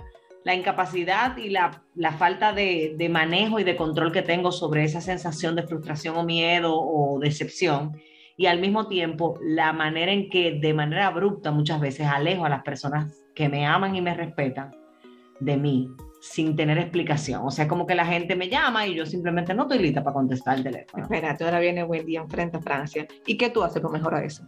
la 0.47 0.55
incapacidad 0.55 1.37
y 1.38 1.49
la, 1.50 1.83
la 1.97 2.12
falta 2.12 2.53
de, 2.53 2.95
de, 2.97 3.09
manejo 3.09 3.59
y 3.59 3.65
de 3.65 3.75
control 3.75 4.12
que 4.12 4.23
tengo 4.23 4.53
sobre 4.53 4.85
esa 4.85 5.00
sensación 5.00 5.57
de 5.57 5.65
frustración 5.65 6.17
o 6.17 6.23
miedo 6.23 6.73
o 6.73 7.19
decepción. 7.19 7.97
Y 8.37 8.47
al 8.47 8.61
mismo 8.61 8.87
tiempo, 8.87 9.41
la 9.43 9.73
manera 9.73 10.12
en 10.12 10.31
que 10.31 10.61
de 10.61 10.73
manera 10.73 11.09
abrupta 11.09 11.50
muchas 11.50 11.81
veces 11.81 12.07
alejo 12.07 12.45
a 12.45 12.49
las 12.49 12.62
personas 12.62 13.12
que 13.35 13.49
me 13.49 13.67
aman 13.67 13.97
y 13.97 14.03
me 14.03 14.15
respetan 14.15 14.71
de 15.41 15.57
mí 15.57 15.91
sin 16.21 16.55
tener 16.55 16.79
explicación. 16.79 17.43
O 17.45 17.50
sea, 17.50 17.67
como 17.67 17.85
que 17.85 17.97
la 17.97 18.07
gente 18.07 18.37
me 18.37 18.49
llama 18.49 18.87
y 18.87 18.95
yo 18.95 19.05
simplemente 19.05 19.53
no 19.53 19.62
estoy 19.62 19.81
lista 19.81 20.05
para 20.05 20.15
contestar 20.15 20.59
el 20.59 20.62
teléfono. 20.62 21.03
Espérate, 21.03 21.43
ahora 21.43 21.59
viene 21.59 21.83
Wendy 21.83 22.19
enfrente 22.19 22.59
a 22.59 22.61
Francia. 22.61 23.05
¿Y 23.26 23.37
qué 23.37 23.50
tú 23.50 23.65
haces 23.65 23.83
para 23.83 23.95
mejorar 23.95 24.23
eso? 24.23 24.45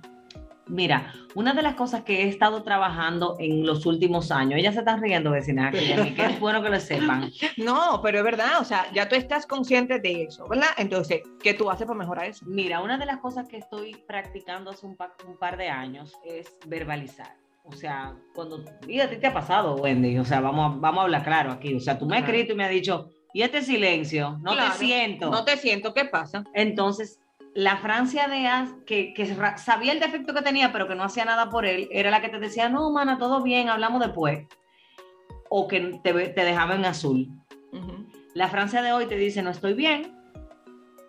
Mira, 0.69 1.13
una 1.35 1.55
de 1.55 1.63
las 1.63 1.75
cosas 1.75 2.03
que 2.03 2.23
he 2.23 2.29
estado 2.29 2.63
trabajando 2.63 3.37
en 3.39 3.67
los 3.67 3.87
últimos 3.87 4.31
años, 4.31 4.59
ellas 4.59 4.75
se 4.75 4.81
están 4.81 5.01
riendo, 5.01 5.31
vecina, 5.31 5.71
que 5.71 5.93
es 6.17 6.41
bueno 6.41 6.63
que 6.63 6.71
lo 6.71 6.81
sepan. 6.81 7.31
No, 7.57 8.01
pero 8.03 8.19
es 8.19 8.25
verdad, 8.25 8.61
o 8.61 8.65
sea, 8.65 8.91
ya 8.93 9.09
tú 9.09 9.15
estás 9.17 9.47
consciente 9.47 9.99
de 9.99 10.25
eso, 10.25 10.47
¿verdad? 10.49 10.69
Entonces, 10.77 11.23
¿qué 11.43 11.55
tú 11.55 11.71
haces 11.71 11.87
para 11.87 11.99
mejorar 11.99 12.27
eso? 12.27 12.45
Mira, 12.47 12.81
una 12.81 12.99
de 12.99 13.07
las 13.07 13.19
cosas 13.19 13.49
que 13.49 13.59
estoy 13.59 13.97
practicando 14.07 14.71
hace 14.71 14.87
un, 14.87 14.97
pa 14.97 15.13
un 15.27 15.37
par 15.37 15.57
de 15.57 15.69
años 15.69 16.13
es 16.25 16.57
verbalizar. 16.67 17.37
O 17.65 17.73
sea, 17.73 18.15
cuando, 18.35 18.65
y 18.87 19.01
a 19.01 19.11
ti 19.11 19.17
te 19.17 19.27
ha 19.27 19.35
pasado, 19.35 19.77
Wendy, 19.77 20.19
o 20.19 20.25
sea, 20.25 20.41
vamos 20.41 20.75
a, 20.75 20.79
vamos 20.79 21.01
a 21.01 21.03
hablar 21.05 21.25
claro 21.25 21.51
aquí. 21.53 21.75
O 21.75 21.81
sea, 21.81 21.99
tú 21.99 22.07
me 22.07 22.17
has 22.17 22.23
escrito 22.23 22.53
y 22.53 22.57
me 22.57 22.65
has 22.65 22.71
dicho, 22.71 23.11
¿y 23.35 23.43
este 23.43 23.61
silencio? 23.63 24.39
No 24.41 24.53
Claro, 24.53 24.73
te 24.73 24.79
siento. 24.79 25.31
No 25.31 25.45
te 25.45 25.57
siento, 25.57 25.93
¿qué 25.93 26.07
pasa? 26.07 26.45
Entonces, 26.55 27.21
la 27.55 27.77
Francia 27.79 28.29
de 28.29 28.47
As, 28.47 28.71
que, 28.87 29.15
sabía 29.57 29.93
el 29.93 30.01
defecto 30.01 30.35
que 30.35 30.43
tenía, 30.43 30.73
pero 30.73 30.87
que 30.87 30.95
no 30.95 31.03
hacía 31.03 31.25
nada 31.25 31.51
por 31.51 31.67
él, 31.67 31.89
era 31.91 32.11
la 32.11 32.21
que 32.21 32.29
te 32.29 32.39
decía, 32.39 32.69
no, 32.69 32.91
mana, 32.91 33.19
todo 33.19 33.43
bien, 33.43 33.69
hablamos 33.69 34.01
después. 34.01 34.47
O 35.49 35.67
que 35.67 35.99
te, 36.03 36.13
te 36.13 36.45
dejaba 36.45 36.75
en 36.75 36.85
azul. 36.85 37.29
La 38.35 38.49
Francia 38.49 38.83
de 38.83 38.93
hoy 38.93 39.07
te 39.07 39.17
dice, 39.17 39.43
no 39.43 39.51
estoy 39.51 39.75
bien. 39.75 40.15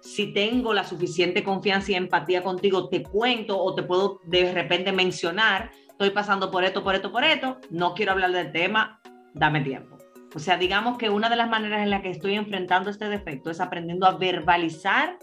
Si 0.01 0.34
tengo 0.34 0.74
la 0.74 0.86
suficiente 0.86 1.43
confianza 1.43 1.91
y 1.91 1.96
empatía 1.96 2.41
contigo, 2.41 2.89
te 2.89 3.03
cuento 3.03 3.62
o 3.62 3.75
te 3.75 3.84
puedo 3.84 4.22
de 4.24 4.51
repente 4.53 4.91
mencionar, 4.91 5.72
estoy 5.89 6.10
pasando 6.12 6.50
por 6.50 6.63
esto, 6.63 6.84
por 6.84 6.96
esto, 6.96 7.12
por 7.12 7.24
esto, 7.24 7.60
no 7.69 7.93
quiero 7.93 8.13
hablar 8.13 8.31
del 8.31 8.51
tema, 8.51 9.01
dame 9.34 9.62
tiempo. 9.62 9.98
O 10.34 10.39
sea, 10.39 10.58
digamos 10.58 10.98
que 10.98 11.10
una 11.10 11.29
de 11.29 11.36
las 11.36 11.50
maneras 11.50 11.81
en 11.81 11.89
la 11.89 12.01
que 12.01 12.12
estoy 12.12 12.36
enfrentando 12.36 12.89
este 12.89 13.10
defecto 13.10 13.50
es 13.50 13.60
aprendiendo 13.60 14.05
a 14.05 14.17
verbalizar 14.17 15.17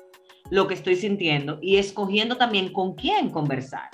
lo 0.50 0.67
que 0.67 0.75
estoy 0.75 0.97
sintiendo 0.97 1.59
y 1.61 1.76
escogiendo 1.76 2.37
también 2.37 2.73
con 2.73 2.95
quién 2.95 3.31
conversar. 3.31 3.91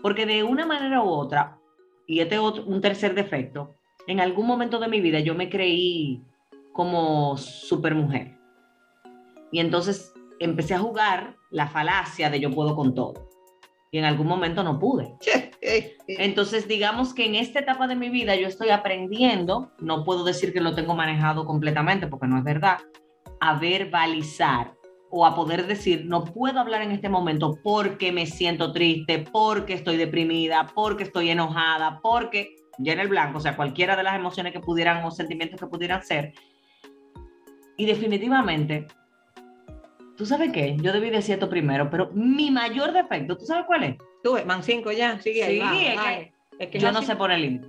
Porque 0.00 0.26
de 0.26 0.42
una 0.42 0.66
manera 0.66 1.02
u 1.02 1.08
otra, 1.08 1.58
y 2.06 2.20
este 2.20 2.36
es 2.36 2.40
otro- 2.40 2.64
un 2.64 2.80
tercer 2.80 3.14
defecto, 3.14 3.76
en 4.06 4.20
algún 4.20 4.46
momento 4.46 4.78
de 4.78 4.88
mi 4.88 5.00
vida 5.00 5.20
yo 5.20 5.34
me 5.34 5.50
creí 5.50 6.22
como 6.72 7.36
supermujer. 7.36 8.38
Y 9.52 9.60
entonces 9.60 10.12
empecé 10.38 10.74
a 10.74 10.78
jugar 10.78 11.36
la 11.50 11.66
falacia 11.66 12.30
de 12.30 12.40
yo 12.40 12.50
puedo 12.50 12.74
con 12.76 12.94
todo. 12.94 13.28
Y 13.92 13.98
en 13.98 14.04
algún 14.04 14.28
momento 14.28 14.62
no 14.62 14.78
pude. 14.78 15.16
Entonces, 16.06 16.68
digamos 16.68 17.12
que 17.12 17.26
en 17.26 17.34
esta 17.34 17.58
etapa 17.58 17.88
de 17.88 17.96
mi 17.96 18.08
vida 18.08 18.36
yo 18.36 18.46
estoy 18.46 18.70
aprendiendo, 18.70 19.72
no 19.80 20.04
puedo 20.04 20.24
decir 20.24 20.52
que 20.52 20.60
lo 20.60 20.74
tengo 20.76 20.94
manejado 20.94 21.44
completamente 21.44 22.06
porque 22.06 22.28
no 22.28 22.38
es 22.38 22.44
verdad, 22.44 22.78
a 23.40 23.58
verbalizar 23.58 24.74
o 25.10 25.26
a 25.26 25.34
poder 25.34 25.66
decir, 25.66 26.04
no 26.06 26.24
puedo 26.24 26.60
hablar 26.60 26.82
en 26.82 26.92
este 26.92 27.08
momento 27.08 27.58
porque 27.62 28.12
me 28.12 28.26
siento 28.26 28.72
triste, 28.72 29.24
porque 29.32 29.74
estoy 29.74 29.96
deprimida, 29.96 30.66
porque 30.74 31.02
estoy 31.02 31.30
enojada, 31.30 32.00
porque 32.00 32.56
llena 32.78 33.02
el 33.02 33.08
blanco, 33.08 33.38
o 33.38 33.40
sea, 33.40 33.56
cualquiera 33.56 33.96
de 33.96 34.04
las 34.04 34.14
emociones 34.14 34.52
que 34.52 34.60
pudieran 34.60 35.04
o 35.04 35.10
sentimientos 35.10 35.60
que 35.60 35.66
pudieran 35.66 36.02
ser. 36.02 36.32
Y 37.76 37.86
definitivamente, 37.86 38.86
tú 40.16 40.24
sabes 40.26 40.52
qué, 40.52 40.76
yo 40.80 40.92
debí 40.92 41.10
decir 41.10 41.34
esto 41.34 41.48
primero, 41.48 41.90
pero 41.90 42.10
mi 42.12 42.50
mayor 42.50 42.92
defecto, 42.92 43.36
¿tú 43.36 43.44
sabes 43.44 43.64
cuál 43.66 43.82
es? 43.84 43.96
Tú, 44.22 44.36
man 44.46 44.62
5 44.62 44.92
ya, 44.92 45.18
sigue 45.18 45.42
ahí. 45.42 45.54
Sí, 45.54 45.60
vamos, 45.60 45.82
es 45.82 46.00
que. 46.00 46.32
Es 46.60 46.68
que 46.68 46.78
Yo 46.78 46.92
no 46.92 47.00
sé 47.00 47.16
poner 47.16 47.38
límite. 47.38 47.68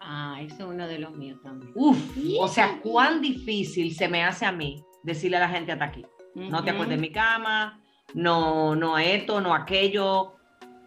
Ah, 0.00 0.38
ese 0.40 0.54
es 0.54 0.60
uno 0.60 0.86
de 0.86 1.00
los 1.00 1.16
míos 1.16 1.40
también. 1.42 1.72
Uf, 1.74 1.98
o 2.38 2.46
sea, 2.46 2.78
cuán 2.80 3.20
difícil 3.20 3.92
se 3.92 4.06
me 4.06 4.22
hace 4.22 4.46
a 4.46 4.52
mí 4.52 4.80
decirle 5.02 5.38
a 5.38 5.40
la 5.40 5.48
gente 5.48 5.72
hasta 5.72 5.86
aquí. 5.86 6.04
No 6.36 6.62
te 6.62 6.70
acuerdes 6.70 6.96
de 6.96 7.00
mi 7.00 7.10
cama, 7.10 7.80
no, 8.14 8.74
no 8.76 8.98
esto, 8.98 9.40
no 9.40 9.54
aquello. 9.54 10.34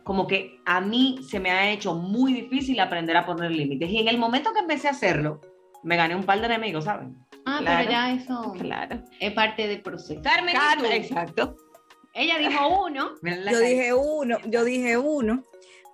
Como 0.03 0.25
que 0.27 0.59
a 0.65 0.79
mí 0.79 1.19
se 1.27 1.39
me 1.39 1.51
ha 1.51 1.69
hecho 1.71 1.93
muy 1.95 2.33
difícil 2.33 2.79
aprender 2.79 3.17
a 3.17 3.25
poner 3.25 3.51
límites. 3.51 3.89
Y 3.89 3.97
en 3.99 4.07
el 4.07 4.17
momento 4.17 4.53
que 4.53 4.59
empecé 4.59 4.87
a 4.87 4.91
hacerlo, 4.91 5.41
me 5.83 5.95
gané 5.97 6.15
un 6.15 6.23
par 6.23 6.39
de 6.39 6.45
enemigos, 6.45 6.85
¿saben? 6.85 7.15
Ah, 7.45 7.57
Claro. 7.61 7.77
pero 7.79 7.91
ya 7.91 8.11
eso 8.13 8.53
Claro. 8.59 9.01
es 9.19 9.33
parte 9.33 9.67
del 9.67 9.81
proceso. 9.81 10.21
Carmen, 10.21 10.55
¿y 10.55 10.57
Carmen, 10.59 10.91
exacto. 10.91 11.55
ella 12.13 12.37
dijo 12.37 12.85
uno. 12.85 13.11
Yo 13.23 13.59
dije 13.59 13.93
uno, 13.93 14.37
yo 14.45 14.63
dije 14.63 14.97
uno, 14.97 15.43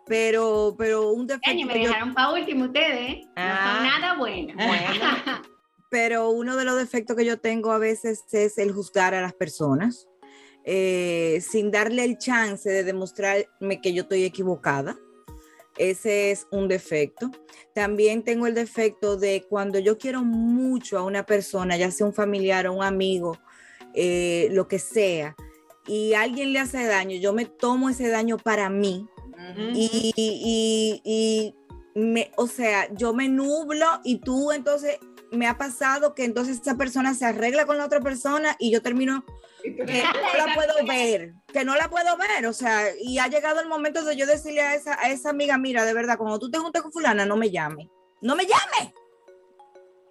pero, 0.06 0.76
pero 0.78 1.12
un 1.12 1.22
Año, 1.22 1.28
defecto 1.40 1.66
me 1.68 1.74
que 1.74 1.82
yo 1.84 1.88
dejaron 1.90 2.14
para 2.14 2.32
último 2.34 2.66
ustedes, 2.66 3.10
¿eh? 3.10 3.22
No 3.26 3.32
Ah. 3.38 3.76
son 3.78 3.88
nada 4.02 4.14
buenos. 4.18 4.56
Bueno. 4.56 5.46
pero 5.90 6.30
uno 6.30 6.56
de 6.58 6.66
los 6.66 6.78
defectos 6.78 7.16
que 7.16 7.26
yo 7.26 7.40
tengo 7.40 7.72
a 7.72 7.78
veces 7.78 8.24
es 8.32 8.58
el 8.58 8.72
juzgar 8.72 9.14
a 9.14 9.22
las 9.22 9.34
personas 9.34 10.08
eh, 10.64 11.42
sin 11.48 11.70
darle 11.72 12.04
el 12.04 12.18
chance 12.18 12.70
de 12.70 12.84
demostrarme 12.84 13.82
que 13.82 13.94
yo 13.94 14.04
estoy 14.04 14.24
equivocada. 14.24 14.98
Ese 15.78 16.32
es 16.32 16.48
un 16.52 16.68
defecto. 16.68 17.30
También 17.74 18.24
tengo 18.24 18.48
el 18.48 18.56
defecto 18.56 19.18
de 19.18 19.46
cuando 19.50 19.78
yo 19.78 19.98
quiero 19.98 20.24
mucho 20.24 20.98
a 20.98 21.04
una 21.04 21.26
persona, 21.26 21.76
ya 21.78 21.92
sea 21.92 22.08
un 22.08 22.14
familiar 22.14 22.66
o 22.68 22.74
un 22.74 22.84
amigo, 22.84 23.38
eh, 23.94 24.48
lo 24.52 24.68
que 24.68 24.80
sea, 24.80 25.36
y 25.86 26.14
alguien 26.14 26.52
le 26.54 26.60
hace 26.60 26.84
daño, 26.86 27.18
yo 27.18 27.32
me 27.34 27.46
tomo 27.46 27.90
ese 27.90 28.08
daño 28.10 28.38
para 28.38 28.70
mí 28.70 29.08
y, 29.76 30.12
y- 30.16 31.02
y 31.04 32.00
me, 32.00 32.32
o 32.38 32.48
sea, 32.48 32.92
yo 32.94 33.14
me 33.14 33.28
nublo 33.30 33.86
y 34.04 34.18
tú 34.20 34.52
entonces 34.52 34.98
me 35.32 35.48
ha 35.48 35.58
pasado 35.58 36.14
que 36.14 36.24
entonces 36.24 36.60
esa 36.62 36.76
persona 36.76 37.14
se 37.14 37.26
arregla 37.26 37.66
con 37.66 37.78
la 37.78 37.86
otra 37.86 38.00
persona 38.00 38.56
y 38.60 38.72
yo 38.72 38.82
termino 38.82 39.26
que 39.64 39.74
no 40.04 40.46
la 40.46 40.54
puedo 40.54 40.86
ver, 40.88 41.34
que 41.52 41.66
no 41.66 41.76
la 41.76 41.90
puedo 41.90 42.16
ver, 42.18 42.46
o 42.46 42.54
sea, 42.54 42.84
y 43.02 43.18
ha 43.18 43.28
llegado 43.28 43.62
el 43.62 43.68
momento 43.68 44.04
de 44.04 44.16
yo 44.16 44.26
decirle 44.28 44.62
a 44.62 44.76
esa, 44.76 45.00
a 45.00 45.10
esa 45.10 45.32
amiga, 45.32 45.58
mira, 45.58 45.86
de 45.86 45.94
verdad, 45.94 46.18
cuando 46.18 46.38
tú 46.40 46.52
te 46.52 46.60
juntes 46.60 46.82
con 46.82 46.92
fulana, 46.92 47.26
no 47.26 47.36
me 47.36 47.50
llame, 47.50 47.90
no 48.22 48.36
me 48.36 48.44
llame, 48.44 48.94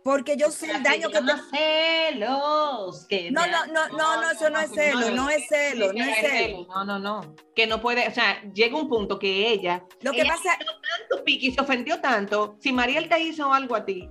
porque 0.03 0.37
yo 0.37 0.51
sé 0.51 0.71
el 0.71 0.83
daño 0.83 1.09
que 1.09 1.19
te... 1.19 1.25
llama 1.25 1.49
celos. 1.51 3.07
que 3.09 3.31
No, 3.31 3.47
no, 3.47 3.67
no, 3.67 3.89
no, 3.89 4.21
no, 4.21 4.31
eso 4.31 4.51
no 4.51 4.59
es 4.61 4.71
celo, 4.71 5.11
no 5.13 5.31
es 5.31 5.49
celo, 5.49 5.93
no 5.95 6.05
es 6.05 6.17
celo. 6.21 6.67
No, 6.67 6.85
no, 6.85 6.99
no. 6.99 7.35
Que 7.55 7.67
no 7.67 7.81
puede, 7.81 8.07
o 8.07 8.11
sea, 8.13 8.43
llega 8.53 8.77
un 8.77 8.89
punto 8.89 9.19
que 9.19 9.49
ella, 9.49 9.83
Lo 10.03 10.13
que 10.13 10.21
Ella- 10.21 10.35
pasa, 10.35 10.59
tanto 10.59 11.25
pique 11.25 11.47
y 11.47 11.53
se 11.55 11.61
ofendió 11.61 12.01
tanto, 12.01 12.57
si 12.61 12.71
Mariel 12.71 13.09
te 13.09 13.19
hizo 13.21 13.51
algo 13.53 13.77
a 13.77 13.87
ti, 13.87 14.11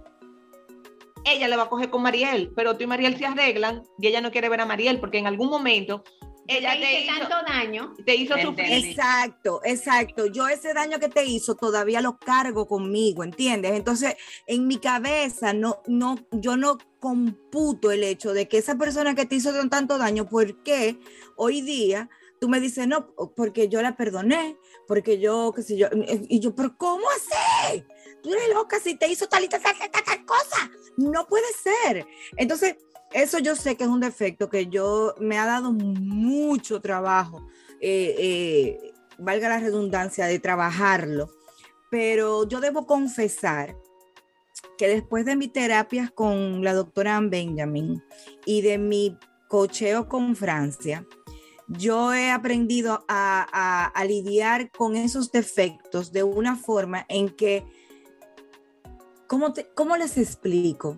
ella 1.25 1.48
le 1.48 1.56
va 1.56 1.63
a 1.63 1.70
coger 1.70 1.89
con 1.89 2.01
Mariel, 2.01 2.51
pero 2.56 2.75
tú 2.77 2.84
y 2.84 2.88
Mariel 2.88 3.18
se 3.18 3.25
arreglan 3.25 3.84
y 4.00 4.08
ella 4.08 4.22
no 4.22 4.32
quiere 4.32 4.50
ver 4.50 4.62
a 4.62 4.65
Mariel 4.65 5.00
porque 5.00 5.18
en 5.20 5.27
algún 5.27 5.50
momento 5.50 6.03
ella 6.46 6.74
te 6.74 6.80
hice 6.80 7.06
hizo, 7.06 7.27
tanto 7.30 7.36
daño. 7.51 7.94
te 8.06 8.15
hizo 8.15 8.38
sufrir. 8.38 8.86
Exacto, 8.86 9.62
exacto. 9.63 10.25
Yo 10.25 10.48
ese 10.50 10.74
daño 10.74 11.00
que 11.00 11.08
te 11.08 11.24
hizo 11.24 11.56
todavía 11.56 12.01
lo 12.01 12.18
cargo 12.18 12.68
conmigo, 12.68 13.24
¿entiendes? 13.24 13.72
Entonces, 13.72 14.15
en 14.46 14.68
mi 14.68 14.77
cabeza 14.77 15.53
no, 15.53 15.82
no, 15.88 16.18
yo 16.32 16.58
no 16.58 16.77
computo 17.00 17.92
el 17.92 18.03
hecho 18.03 18.34
de 18.34 18.50
que 18.50 18.58
esa 18.58 18.75
persona 18.75 19.15
que 19.15 19.25
te 19.25 19.36
hizo 19.36 19.53
tan- 19.53 19.70
tanto 19.70 19.98
daño, 19.98 20.27
¿por 20.27 20.62
qué 20.63 20.98
hoy 21.38 21.62
día 21.62 22.10
tú 22.42 22.50
me 22.50 22.60
dices 22.60 22.88
no? 22.89 23.13
Porque 23.38 23.70
yo 23.70 23.82
la 23.82 23.96
perdoné, 23.96 24.58
porque 24.86 25.20
yo, 25.20 25.53
qué 25.56 25.62
sé 25.62 25.77
yo, 25.77 25.88
y 26.27 26.42
yo, 26.42 26.53
pero 26.53 26.75
¿cómo 26.77 27.06
así? 27.15 27.86
Tú 28.24 28.34
eres 28.34 28.50
loca 28.53 28.80
si 28.80 28.96
te 28.96 29.08
hizo 29.10 29.27
tal 29.27 29.44
y 29.44 29.50
tal, 29.50 29.62
cosa. 30.25 30.72
No 30.96 31.27
puede 31.27 31.46
ser. 31.62 32.08
Entonces, 32.38 32.77
eso 33.12 33.38
yo 33.39 33.56
sé 33.56 33.75
que 33.75 33.84
es 33.84 33.89
un 33.89 34.00
defecto 34.00 34.50
que 34.50 34.68
yo 34.68 35.13
me 35.20 35.38
ha 35.38 35.46
dado 35.46 35.74
mucho 35.74 36.82
trabajo 36.82 37.46
eh, 37.86 38.15
eh, 38.18 38.94
valga 39.18 39.50
la 39.50 39.60
redundancia, 39.60 40.25
de 40.25 40.39
trabajarlo. 40.39 41.30
Pero 41.92 42.48
yo 42.48 42.62
debo 42.62 42.88
confesar 42.88 43.75
que 44.77 44.88
después 44.88 45.25
de 45.25 45.36
mis 45.36 45.51
terapias 45.51 46.10
con 46.10 46.63
la 46.63 46.74
doctora 46.74 47.18
Ann 47.18 47.30
Benjamin 47.30 48.01
y 48.46 48.62
de 48.62 48.77
mi 48.77 49.18
cocheo 49.50 50.08
con 50.08 50.38
Francia, 50.38 51.06
yo 51.68 52.13
he 52.13 52.32
aprendido 52.32 53.03
a 53.10 54.03
lidiar 54.08 54.72
con 54.72 54.96
esos 54.96 55.32
defectos 55.32 56.13
de 56.13 56.24
una 56.24 56.56
forma 56.56 57.06
en 57.10 57.30
que, 57.30 57.65
¿cómo, 59.27 59.53
te- 59.53 59.68
¿cómo 59.74 59.98
les 59.98 60.18
explico? 60.18 60.98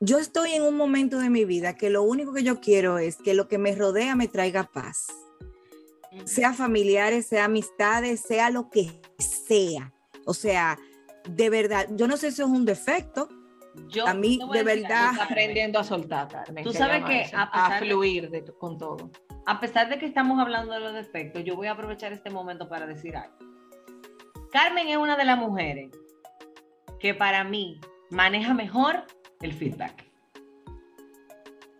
Yo 0.00 0.18
estoy 0.18 0.52
en 0.52 0.62
un 0.62 0.76
momento 0.76 1.18
de 1.18 1.30
mi 1.30 1.44
vida 1.44 1.76
que 1.76 1.88
lo 1.90 2.02
único 2.02 2.32
que 2.32 2.42
yo 2.42 2.60
quiero 2.60 2.98
es 2.98 3.16
que 3.16 3.34
lo 3.34 3.48
que 3.48 3.58
me 3.58 3.74
rodea 3.74 4.16
me 4.16 4.28
traiga 4.28 4.64
paz, 4.72 5.06
sea 6.24 6.52
familiares, 6.52 7.26
sea 7.26 7.46
amistades, 7.46 8.20
sea 8.20 8.50
lo 8.50 8.68
que 8.70 9.00
sea. 9.18 9.92
O 10.26 10.34
sea, 10.34 10.78
de 11.28 11.50
verdad, 11.50 11.86
yo 11.92 12.06
no 12.06 12.16
sé 12.16 12.30
si 12.32 12.42
es 12.42 12.48
un 12.48 12.64
defecto, 12.64 13.28
Yo 13.88 14.06
A 14.06 14.14
mí, 14.14 14.38
de 14.52 14.62
verdad. 14.62 15.10
Está 15.12 15.24
aprendiendo 15.24 15.80
a 15.80 15.84
soltar, 15.84 16.28
Carmen. 16.28 16.62
Tú 16.62 16.72
sabes 16.72 17.04
que 17.06 17.22
eso, 17.22 17.36
a 17.36 17.42
a, 17.42 17.50
pesar 17.52 17.80
de- 17.82 17.88
fluir 17.88 18.30
de 18.30 18.44
con 18.58 18.78
todo. 18.78 19.10
a 19.46 19.58
pesar 19.60 19.88
de 19.88 19.98
que 19.98 20.06
estamos 20.06 20.38
hablando 20.38 20.72
de 20.74 20.78
los 20.80 20.94
defectos, 20.94 21.42
yo 21.44 21.56
voy 21.56 21.66
a 21.66 21.72
aprovechar 21.72 22.12
este 22.12 22.30
momento 22.30 22.68
para 22.68 22.86
decir 22.86 23.16
algo. 23.16 23.36
Carmen 24.52 24.86
es 24.88 24.96
una 24.96 25.16
de 25.16 25.24
las 25.24 25.36
mujeres 25.38 25.90
que 27.04 27.12
para 27.12 27.44
mí 27.44 27.82
maneja 28.08 28.54
mejor 28.54 29.04
el 29.42 29.52
feedback. 29.52 30.10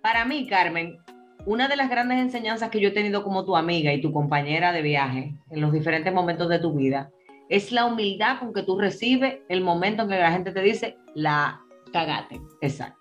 Para 0.03 0.27
mí, 0.27 0.47
Carmen, 0.47 0.99
una 1.47 1.67
de 1.67 1.77
las 1.77 1.89
grandes 1.89 2.19
enseñanzas 2.19 2.69
que 2.69 2.79
yo 2.79 2.89
he 2.89 2.93
tenido 2.93 3.25
como 3.25 3.47
tu 3.47 3.57
amiga 3.57 3.91
y 3.95 4.03
tu 4.03 4.13
compañera 4.13 4.71
de 4.71 4.83
viaje 4.83 5.35
en 5.49 5.63
los 5.63 5.73
diferentes 5.73 6.13
momentos 6.13 6.51
de 6.51 6.59
tu 6.59 6.75
vida 6.75 7.11
es 7.49 7.73
la 7.73 7.87
humildad 7.87 8.39
con 8.39 8.53
que 8.53 8.65
tú 8.65 8.79
recibes 8.79 9.39
el 9.49 9.63
momento 9.63 10.03
en 10.03 10.11
que 10.11 10.19
la 10.19 10.31
gente 10.31 10.53
te 10.53 10.61
dice 10.61 10.99
la 11.15 11.59
cagate. 11.91 12.39
Exacto. 12.61 12.99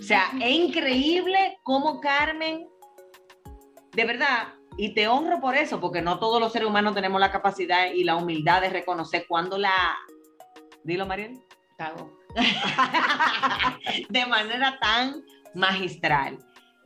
O 0.00 0.02
sea, 0.02 0.32
es 0.42 0.50
increíble 0.50 1.60
cómo 1.62 2.00
Carmen, 2.00 2.66
de 3.94 4.04
verdad, 4.04 4.54
y 4.76 4.94
te 4.94 5.06
honro 5.06 5.40
por 5.40 5.54
eso, 5.54 5.80
porque 5.80 6.02
no 6.02 6.18
todos 6.18 6.40
los 6.40 6.52
seres 6.52 6.66
humanos 6.66 6.92
tenemos 6.92 7.20
la 7.20 7.30
capacidad 7.30 7.92
y 7.92 8.02
la 8.02 8.16
humildad 8.16 8.62
de 8.62 8.70
reconocer 8.70 9.26
cuando 9.28 9.58
la... 9.58 9.96
Dilo, 10.84 11.06
Mariel. 11.06 11.40
Cago. 11.76 12.18
de 14.08 14.26
manera 14.26 14.78
tan 14.80 15.24
magistral. 15.54 16.38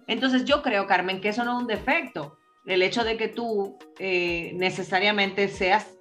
Entonces 0.07 0.45
yo 0.45 0.63
creo, 0.63 0.87
Carmen, 0.87 1.21
que 1.21 1.31
eso 1.31 1.45
no 1.45 1.57
es 1.57 1.63
un 1.63 1.67
defecto. 1.67 2.39
El 2.67 2.83
hecho 2.83 3.05
de 3.05 3.17
que 3.17 3.29
tú 3.29 3.77
eh, 3.99 4.53
necesariamente 4.55 5.49
seas 5.49 5.99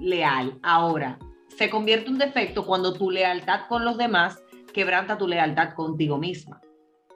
leal. 0.00 0.58
Ahora, 0.62 1.18
se 1.56 1.70
convierte 1.70 2.10
un 2.10 2.18
defecto 2.18 2.66
cuando 2.66 2.94
tu 2.94 3.10
lealtad 3.10 3.66
con 3.68 3.84
los 3.84 3.96
demás 3.98 4.42
quebranta 4.72 5.18
tu 5.18 5.26
lealtad 5.26 5.74
contigo 5.74 6.18
misma. 6.18 6.60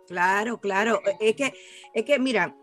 Claro, 0.09 0.61
claro. 0.61 1.01
Es 1.21 1.37
que, 1.37 1.55
es 1.95 2.05
que 2.05 2.19
mira, 2.19 2.55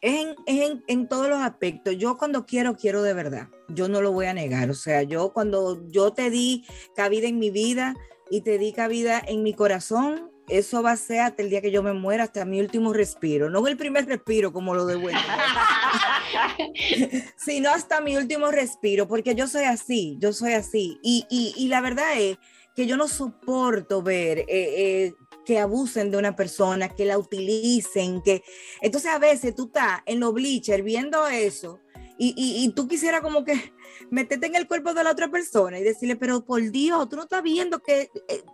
es, 0.00 0.14
en, 0.14 0.36
es 0.46 0.70
en, 0.70 0.84
en 0.86 1.08
todos 1.08 1.28
los 1.28 1.40
aspectos. 1.40 1.96
Yo 1.96 2.16
cuando 2.16 2.46
quiero, 2.46 2.76
quiero 2.76 3.02
de 3.02 3.14
verdad. 3.14 3.48
Yo 3.68 3.88
no 3.88 4.00
lo 4.00 4.12
voy 4.12 4.26
a 4.26 4.34
negar. 4.34 4.70
O 4.70 4.74
sea, 4.74 5.02
yo 5.02 5.32
cuando 5.32 5.88
yo 5.90 6.12
te 6.12 6.30
di 6.30 6.64
cabida 6.94 7.28
en 7.28 7.38
mi 7.38 7.50
vida 7.50 7.94
y 8.30 8.42
te 8.42 8.58
di 8.58 8.72
cabida 8.72 9.22
en 9.26 9.42
mi 9.42 9.54
corazón, 9.54 10.30
eso 10.48 10.82
va 10.82 10.92
a 10.92 10.96
ser 10.96 11.20
hasta 11.20 11.42
el 11.42 11.50
día 11.50 11.60
que 11.60 11.70
yo 11.70 11.82
me 11.82 11.92
muera, 11.92 12.24
hasta 12.24 12.44
mi 12.44 12.60
último 12.60 12.92
respiro. 12.92 13.50
No 13.50 13.66
el 13.66 13.76
primer 13.76 14.06
respiro 14.06 14.52
como 14.52 14.74
lo 14.74 14.86
de 14.86 14.96
Wendy, 14.96 15.20
sino 17.36 17.70
hasta 17.70 18.00
mi 18.00 18.16
último 18.16 18.50
respiro, 18.50 19.08
porque 19.08 19.34
yo 19.34 19.48
soy 19.48 19.64
así, 19.64 20.16
yo 20.20 20.32
soy 20.32 20.52
así. 20.52 20.98
Y, 21.02 21.26
y, 21.28 21.52
y 21.56 21.68
la 21.68 21.80
verdad 21.80 22.16
es 22.16 22.38
que 22.76 22.86
yo 22.86 22.96
no 22.96 23.08
soporto 23.08 24.02
ver 24.02 24.40
eh, 24.40 24.46
eh, 24.48 25.14
que 25.46 25.58
abusen 25.58 26.10
de 26.10 26.18
una 26.18 26.36
persona, 26.36 26.94
que 26.94 27.06
la 27.06 27.16
utilicen, 27.16 28.20
que... 28.20 28.42
Entonces 28.82 29.10
a 29.10 29.18
veces 29.18 29.54
tú 29.54 29.66
estás 29.66 30.02
en 30.04 30.20
los 30.20 30.34
bleachers 30.34 30.84
viendo 30.84 31.26
eso 31.28 31.80
y, 32.18 32.34
y, 32.36 32.64
y 32.64 32.68
tú 32.70 32.88
quisieras 32.88 33.20
como 33.20 33.44
que 33.44 33.72
meterte 34.10 34.46
en 34.46 34.56
el 34.56 34.66
cuerpo 34.66 34.94
de 34.94 35.04
la 35.04 35.10
otra 35.10 35.30
persona 35.30 35.78
y 35.78 35.82
decirle, 35.82 36.16
pero 36.16 36.44
por 36.44 36.62
Dios, 36.70 37.08
tú 37.08 37.16
no 37.16 37.22
estás 37.22 37.42
viendo 37.42 37.80
que 37.80 38.10
eh, 38.28 38.44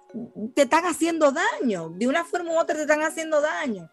te 0.55 0.62
están 0.62 0.85
haciendo 0.85 1.33
daño, 1.33 1.90
de 1.90 2.09
una 2.09 2.25
forma 2.25 2.53
u 2.53 2.59
otra 2.59 2.77
te 2.77 2.83
están 2.83 3.03
haciendo 3.03 3.40
daño. 3.40 3.90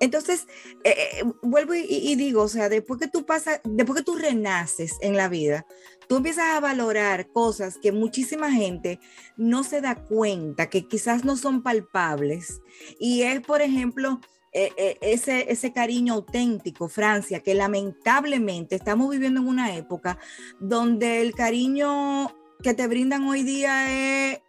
Entonces, 0.00 0.46
eh, 0.84 0.94
eh, 1.20 1.24
vuelvo 1.42 1.74
y, 1.74 1.86
y 1.88 2.16
digo, 2.16 2.42
o 2.42 2.48
sea, 2.48 2.68
después 2.68 2.98
que 2.98 3.08
tú 3.08 3.24
pasas, 3.24 3.60
después 3.64 3.98
que 3.98 4.04
tú 4.04 4.16
renaces 4.16 4.96
en 5.00 5.16
la 5.16 5.28
vida, 5.28 5.66
tú 6.08 6.16
empiezas 6.16 6.48
a 6.50 6.60
valorar 6.60 7.28
cosas 7.30 7.78
que 7.78 7.92
muchísima 7.92 8.50
gente 8.50 8.98
no 9.36 9.62
se 9.64 9.80
da 9.80 9.94
cuenta, 9.94 10.68
que 10.68 10.88
quizás 10.88 11.24
no 11.24 11.36
son 11.36 11.62
palpables. 11.62 12.60
Y 12.98 13.22
es, 13.22 13.40
por 13.40 13.62
ejemplo, 13.62 14.20
eh, 14.52 14.70
eh, 14.76 14.98
ese, 15.00 15.50
ese 15.50 15.72
cariño 15.72 16.14
auténtico, 16.14 16.88
Francia, 16.88 17.40
que 17.40 17.54
lamentablemente 17.54 18.74
estamos 18.76 19.08
viviendo 19.10 19.40
en 19.40 19.48
una 19.48 19.74
época 19.76 20.18
donde 20.60 21.22
el 21.22 21.34
cariño 21.34 22.34
que 22.62 22.74
te 22.74 22.86
brindan 22.86 23.26
hoy 23.28 23.42
día 23.42 24.30
es 24.32 24.40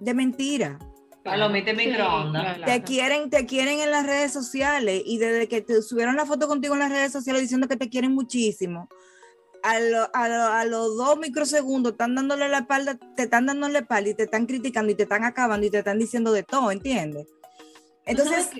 de 0.00 0.14
mentira. 0.14 0.78
Palomita 1.24 1.70
Sí, 1.70 1.76
microondas. 1.76 2.60
Te 2.64 2.82
quieren, 2.82 3.30
te 3.30 3.46
quieren 3.46 3.80
en 3.80 3.90
las 3.90 4.04
redes 4.06 4.30
sociales 4.32 5.02
y 5.06 5.18
desde 5.18 5.48
que 5.48 5.60
te 5.62 5.80
subieron 5.82 6.16
la 6.16 6.26
foto 6.26 6.46
contigo 6.46 6.74
en 6.74 6.80
las 6.80 6.90
redes 6.90 7.12
sociales 7.12 7.42
diciendo 7.42 7.66
que 7.66 7.76
te 7.76 7.88
quieren 7.88 8.12
muchísimo, 8.12 8.88
a, 9.62 9.80
lo- 9.80 10.10
a 10.14 10.28
lo- 10.28 10.52
a 10.52 10.64
los 10.66 10.96
dos 10.98 11.18
microsegundos 11.18 11.92
están 11.92 12.14
dándole 12.14 12.48
la 12.50 12.58
espalda, 12.58 12.98
te 13.16 13.22
están 13.22 13.46
dando 13.46 13.68
la 13.70 13.78
espalda 13.80 14.10
y 14.10 14.14
te 14.14 14.24
están 14.24 14.44
criticando 14.46 14.92
y 14.92 14.94
te 14.94 15.04
están 15.04 15.24
acabando 15.24 15.66
y 15.66 15.70
te 15.70 15.78
están 15.78 15.98
diciendo 15.98 16.30
de 16.32 16.42
todo, 16.42 16.70
¿entiendes? 16.70 17.26
Entonces. 18.04 18.50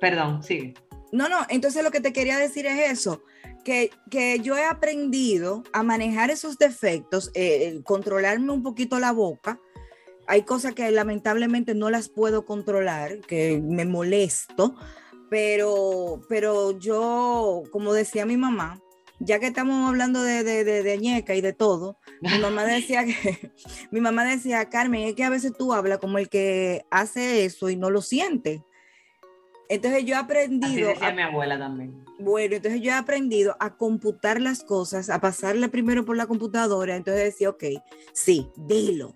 Perdón, 0.00 0.42
sí. 0.42 0.74
no, 1.12 1.28
no, 1.28 1.38
entonces 1.48 1.82
lo 1.82 1.90
que 1.90 2.00
te 2.00 2.12
quería 2.12 2.38
decir 2.38 2.66
es 2.66 2.90
eso, 2.90 3.22
que, 3.64 3.90
que 4.10 4.38
yo 4.40 4.56
he 4.56 4.64
aprendido 4.64 5.64
a 5.72 5.82
manejar 5.82 6.30
esos 6.30 6.56
defectos, 6.56 7.30
eh, 7.34 7.80
controlarme 7.84 8.52
un 8.52 8.62
poquito 8.62 8.98
la 9.00 9.10
boca. 9.12 9.58
Hay 10.28 10.42
cosas 10.42 10.74
que 10.74 10.90
lamentablemente 10.90 11.74
no 11.74 11.90
las 11.90 12.08
puedo 12.08 12.44
controlar, 12.44 13.20
que 13.20 13.60
me 13.60 13.84
molesto, 13.84 14.76
pero, 15.30 16.20
pero 16.28 16.78
yo, 16.78 17.64
como 17.72 17.92
decía 17.92 18.26
mi 18.26 18.36
mamá, 18.36 18.80
ya 19.18 19.40
que 19.40 19.46
estamos 19.46 19.88
hablando 19.88 20.22
de, 20.22 20.44
de, 20.44 20.62
de, 20.62 20.82
de 20.82 20.98
ñeca 20.98 21.34
y 21.34 21.40
de 21.40 21.52
todo, 21.52 21.98
mi 22.20 22.38
mamá 22.38 22.64
decía 22.64 23.04
que, 23.04 23.52
mi 23.90 24.00
mamá 24.00 24.24
decía, 24.24 24.68
Carmen, 24.68 25.08
es 25.08 25.14
que 25.14 25.24
a 25.24 25.30
veces 25.30 25.52
tú 25.58 25.72
hablas 25.72 25.98
como 25.98 26.18
el 26.18 26.28
que 26.28 26.84
hace 26.90 27.44
eso 27.44 27.68
y 27.68 27.76
no 27.76 27.90
lo 27.90 28.02
siente. 28.02 28.62
Entonces 29.68 30.04
yo 30.04 30.14
he 30.14 30.18
Así 30.18 30.24
aprendido, 30.24 30.88
decía 30.88 31.08
a- 31.08 31.12
mi 31.12 31.22
abuela 31.22 31.58
también. 31.58 32.04
bueno, 32.18 32.56
entonces 32.56 32.80
yo 32.80 32.90
he 32.90 32.94
aprendido 32.94 33.56
a 33.60 33.76
computar 33.76 34.40
las 34.40 34.62
cosas, 34.62 35.10
a 35.10 35.20
pasarle 35.20 35.68
primero 35.68 36.04
por 36.04 36.16
la 36.16 36.26
computadora, 36.26 36.96
entonces 36.96 37.24
decía, 37.24 37.50
ok, 37.50 37.64
sí, 38.12 38.48
dilo. 38.56 39.14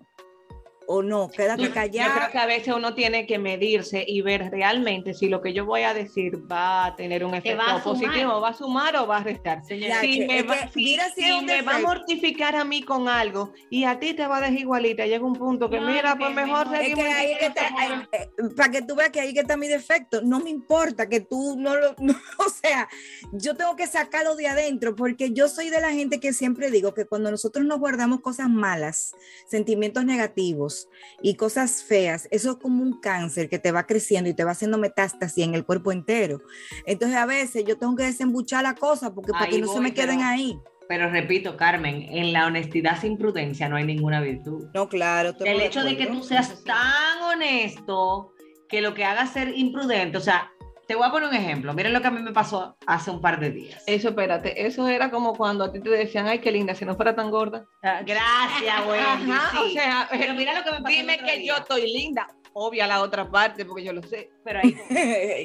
O 0.93 1.01
no, 1.01 1.29
quédate 1.29 1.61
Yo, 1.61 1.67
yo 1.67 1.73
creo 1.73 1.83
callado. 1.89 2.31
que 2.31 2.37
a 2.37 2.45
veces 2.45 2.73
uno 2.75 2.93
tiene 2.93 3.25
que 3.25 3.39
medirse 3.39 4.03
y 4.05 4.21
ver 4.21 4.49
realmente 4.51 5.13
si 5.13 5.29
lo 5.29 5.41
que 5.41 5.53
yo 5.53 5.65
voy 5.65 5.83
a 5.83 5.93
decir 5.93 6.51
va 6.51 6.85
a 6.87 6.95
tener 6.97 7.23
un 7.23 7.33
efecto 7.33 7.63
va 7.65 7.81
positivo, 7.81 8.41
va 8.41 8.49
a 8.49 8.53
sumar 8.53 8.95
o 8.97 9.07
va 9.07 9.17
a 9.17 9.23
restar. 9.23 9.63
Señora, 9.63 10.01
si 10.01 10.19
que- 10.19 10.27
me, 10.27 10.43
va, 10.43 10.57
que 10.57 10.67
si- 10.73 10.83
mira 10.83 11.05
si 11.15 11.21
si 11.21 11.29
es 11.29 11.35
un 11.35 11.45
me 11.45 11.61
va 11.61 11.75
a 11.77 11.79
mortificar 11.79 12.55
a 12.57 12.65
mí 12.65 12.83
con 12.83 13.07
algo 13.07 13.53
y 13.69 13.85
a 13.85 13.99
ti 13.99 14.13
te 14.13 14.27
va 14.27 14.37
a 14.37 14.41
dejar 14.41 14.59
igualita, 14.59 15.05
llega 15.05 15.25
un 15.25 15.33
punto 15.35 15.69
que 15.69 15.79
No, 15.79 15.87
mira, 15.87 16.17
pues 16.17 16.35
mejor 16.35 16.67
Es 16.73 16.79
seguimos 16.81 17.05
que 17.05 17.11
ahí 17.11 17.31
es 17.31 17.39
que 17.39 17.45
está, 17.45 17.69
como- 17.69 18.01
eh, 18.11 18.29
para 18.57 18.71
que 18.71 18.81
tú 18.81 18.95
veas 18.95 19.09
que 19.11 19.21
ahí 19.21 19.33
que 19.33 19.39
está 19.39 19.55
mi 19.55 19.67
defecto, 19.69 20.21
no 20.21 20.39
me 20.41 20.49
importa 20.49 21.07
que 21.07 21.21
tú 21.21 21.55
no 21.57 21.75
lo, 21.77 21.95
no, 21.99 22.13
o 22.39 22.49
sea, 22.49 22.89
yo 23.31 23.55
tengo 23.55 23.75
que 23.77 23.87
sacarlo 23.87 24.35
de 24.35 24.47
adentro 24.47 24.95
porque 24.95 25.31
yo 25.31 25.47
soy 25.47 25.69
de 25.69 25.79
la 25.79 25.91
gente 25.91 26.19
que 26.19 26.33
siempre 26.33 26.69
digo 26.69 26.93
que 26.93 27.05
cuando 27.05 27.31
nosotros 27.31 27.65
nos 27.65 27.79
guardamos 27.79 28.19
cosas 28.19 28.49
malas, 28.49 29.13
sentimientos 29.47 30.03
negativos 30.05 30.80
y 31.21 31.35
cosas 31.35 31.83
feas, 31.83 32.27
eso 32.31 32.51
es 32.51 32.57
como 32.57 32.83
un 32.83 32.99
cáncer 32.99 33.49
que 33.49 33.59
te 33.59 33.71
va 33.71 33.85
creciendo 33.85 34.29
y 34.29 34.33
te 34.33 34.43
va 34.43 34.51
haciendo 34.51 34.77
metástasis 34.77 35.43
en 35.43 35.55
el 35.55 35.65
cuerpo 35.65 35.91
entero. 35.91 36.39
Entonces 36.85 37.17
a 37.17 37.25
veces 37.25 37.63
yo 37.65 37.77
tengo 37.77 37.95
que 37.95 38.03
desembuchar 38.03 38.63
la 38.63 38.75
cosa 38.75 39.13
porque 39.13 39.31
para 39.31 39.47
que 39.47 39.59
no 39.59 39.73
se 39.73 39.79
me 39.79 39.93
queden 39.93 40.17
pero- 40.17 40.29
ahí. 40.29 40.59
Pero 40.87 41.09
repito, 41.09 41.55
Carmen, 41.55 42.01
en 42.01 42.33
la 42.33 42.47
honestidad 42.47 42.99
sin 42.99 43.17
prudencia 43.17 43.69
no 43.69 43.77
hay 43.77 43.85
ninguna 43.85 44.19
virtud. 44.19 44.67
No, 44.73 44.89
claro. 44.89 45.33
El 45.39 45.61
hecho 45.61 45.85
de 45.85 45.95
que 45.95 46.07
tú 46.07 46.21
seas 46.21 46.65
tan 46.65 47.21
honesto 47.23 48.33
que 48.67 48.81
lo 48.81 48.93
que 48.93 49.05
hagas 49.05 49.31
ser 49.31 49.57
imprudente, 49.57 50.17
o 50.17 50.21
sea, 50.21 50.51
te 50.91 50.97
voy 50.97 51.07
a 51.07 51.11
poner 51.11 51.29
un 51.29 51.35
ejemplo. 51.35 51.73
Miren 51.73 51.93
lo 51.93 52.01
que 52.01 52.07
a 52.07 52.11
mí 52.11 52.21
me 52.21 52.33
pasó 52.33 52.75
hace 52.85 53.11
un 53.11 53.21
par 53.21 53.39
de 53.39 53.49
días. 53.49 53.81
Eso, 53.87 54.09
espérate, 54.09 54.65
eso 54.67 54.89
era 54.89 55.09
como 55.09 55.33
cuando 55.37 55.63
a 55.63 55.71
ti 55.71 55.79
te 55.79 55.89
decían, 55.89 56.27
ay, 56.27 56.39
qué 56.39 56.51
linda, 56.51 56.75
si 56.75 56.83
no 56.83 56.95
fuera 56.97 57.15
tan 57.15 57.31
gorda. 57.31 57.65
Ah, 57.81 58.01
Gracias, 58.05 58.75
Wendy. 58.87 59.31
Ajá, 59.31 59.61
o 59.61 59.69
sea, 59.69 60.07
Pero 60.11 60.33
mira 60.33 60.53
lo 60.53 60.65
que 60.65 60.71
me 60.71 60.81
pasó. 60.81 60.93
dime 60.93 61.17
que 61.19 61.37
día. 61.37 61.53
yo 61.53 61.61
estoy 61.61 61.93
linda. 61.93 62.27
Obvia 62.51 62.87
la 62.87 63.01
otra 63.01 63.31
parte, 63.31 63.63
porque 63.63 63.85
yo 63.85 63.93
lo 63.93 64.03
sé. 64.03 64.31
Pero 64.43 64.59
ahí. 64.61 64.75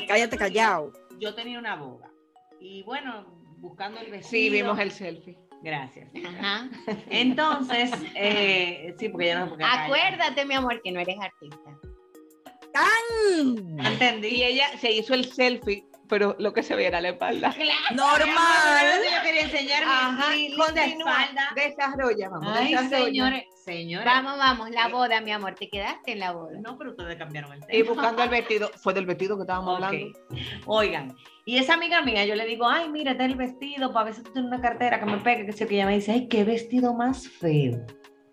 Cállate 0.08 0.36
callado. 0.36 0.92
Yo 1.20 1.32
tenía 1.36 1.60
una 1.60 1.76
boda. 1.76 2.10
Y 2.60 2.82
bueno, 2.82 3.24
buscando 3.58 4.00
el 4.00 4.10
vestido. 4.10 4.28
Sí, 4.28 4.50
vimos 4.50 4.80
el 4.80 4.90
selfie. 4.90 5.38
Gracias. 5.62 6.08
Ajá. 6.26 6.68
Entonces, 7.08 7.92
eh, 8.16 8.96
sí, 8.98 9.08
porque 9.10 9.26
ya 9.26 9.38
no 9.38 9.44
sé 9.44 9.50
por 9.50 9.58
qué 9.58 9.64
acá- 9.64 9.84
Acuérdate, 9.84 10.44
mi 10.44 10.54
amor, 10.54 10.82
que 10.82 10.90
no 10.90 10.98
eres 10.98 11.16
artista. 11.20 11.70
¡Tan! 12.76 13.86
Entendí. 13.86 14.28
Y 14.28 14.44
ella 14.44 14.66
se 14.80 14.92
hizo 14.92 15.14
el 15.14 15.24
selfie 15.32 15.84
pero 16.08 16.36
lo 16.38 16.52
que 16.52 16.62
se 16.62 16.76
veía 16.76 16.86
era 16.86 17.00
la 17.00 17.08
espalda. 17.08 17.52
Normal. 17.90 19.00
Yo 19.12 19.22
quería 19.24 19.40
enseñar 19.42 19.82
Ajá, 19.84 20.30
mi, 20.36 20.54
continúa, 20.56 21.22
espalda. 21.24 21.50
desarrolla, 21.56 22.28
vamos, 22.28 22.52
Ay, 22.56 22.74
desarrolla. 22.74 23.04
señores, 23.06 23.44
señores. 23.64 24.06
Vamos, 24.06 24.38
vamos, 24.38 24.70
la 24.70 24.86
boda, 24.86 25.20
mi 25.20 25.32
amor. 25.32 25.56
Te 25.56 25.68
quedaste 25.68 26.12
en 26.12 26.20
la 26.20 26.30
boda. 26.30 26.58
No, 26.60 26.78
pero 26.78 26.90
ustedes 26.90 27.16
cambiaron 27.16 27.52
el 27.54 27.58
Y 27.70 27.82
tema. 27.82 27.90
buscando 27.92 28.22
el 28.22 28.28
vestido, 28.30 28.70
fue 28.76 28.94
del 28.94 29.04
vestido 29.04 29.36
que 29.36 29.42
estábamos 29.42 29.78
Ok. 29.78 29.84
hablando. 29.84 30.18
Oigan, 30.66 31.16
y 31.44 31.58
esa 31.58 31.74
amiga 31.74 32.02
mía, 32.02 32.24
yo 32.24 32.36
le 32.36 32.46
digo, 32.46 32.68
ay, 32.68 32.88
mira, 32.88 33.10
está 33.10 33.24
el 33.24 33.34
vestido, 33.34 33.92
para 33.92 34.04
ver 34.04 34.14
si 34.14 34.22
tú 34.22 34.32
tienes 34.32 34.48
una 34.48 34.60
cartera 34.60 35.00
que 35.00 35.06
me 35.06 35.16
pegue, 35.18 35.44
que 35.46 35.52
sé 35.52 35.66
que 35.66 35.74
ella 35.74 35.86
me 35.86 35.94
dice, 35.96 36.12
ay, 36.12 36.28
qué 36.28 36.44
vestido 36.44 36.94
más 36.94 37.26
feo. 37.28 37.84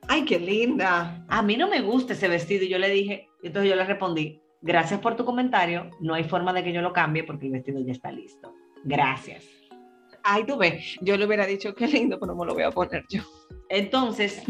Ay, 0.08 0.26
qué 0.26 0.40
linda. 0.40 1.24
A 1.28 1.42
mí 1.42 1.58
no 1.58 1.68
me 1.68 1.82
gusta 1.82 2.14
ese 2.14 2.28
vestido. 2.28 2.64
Y 2.66 2.70
yo 2.70 2.78
le 2.78 2.90
dije, 2.90 3.30
y 3.42 3.48
entonces 3.48 3.70
yo 3.70 3.76
le 3.76 3.84
respondí, 3.86 4.42
gracias 4.62 5.00
por 5.00 5.16
tu 5.16 5.26
comentario, 5.26 5.90
no 6.00 6.14
hay 6.14 6.24
forma 6.24 6.54
de 6.54 6.64
que 6.64 6.74
yo 6.74 6.82
lo 6.82 6.94
cambie 6.94 7.24
porque 7.24 7.48
el 7.48 7.52
vestido 7.54 7.80
ya 7.86 7.92
está 7.92 8.12
listo. 8.12 8.54
Gracias. 8.84 9.46
Ay, 10.24 10.46
tú 10.46 10.58
ves, 10.58 10.98
yo 11.02 11.18
le 11.18 11.26
hubiera 11.26 11.46
dicho 11.46 11.76
qué 11.76 11.86
lindo, 11.88 12.18
pero 12.18 12.34
no 12.34 12.40
me 12.40 12.46
lo 12.46 12.54
voy 12.54 12.64
a 12.64 12.72
poner 12.72 13.04
yo. 13.10 13.22
Entonces, 13.68 14.42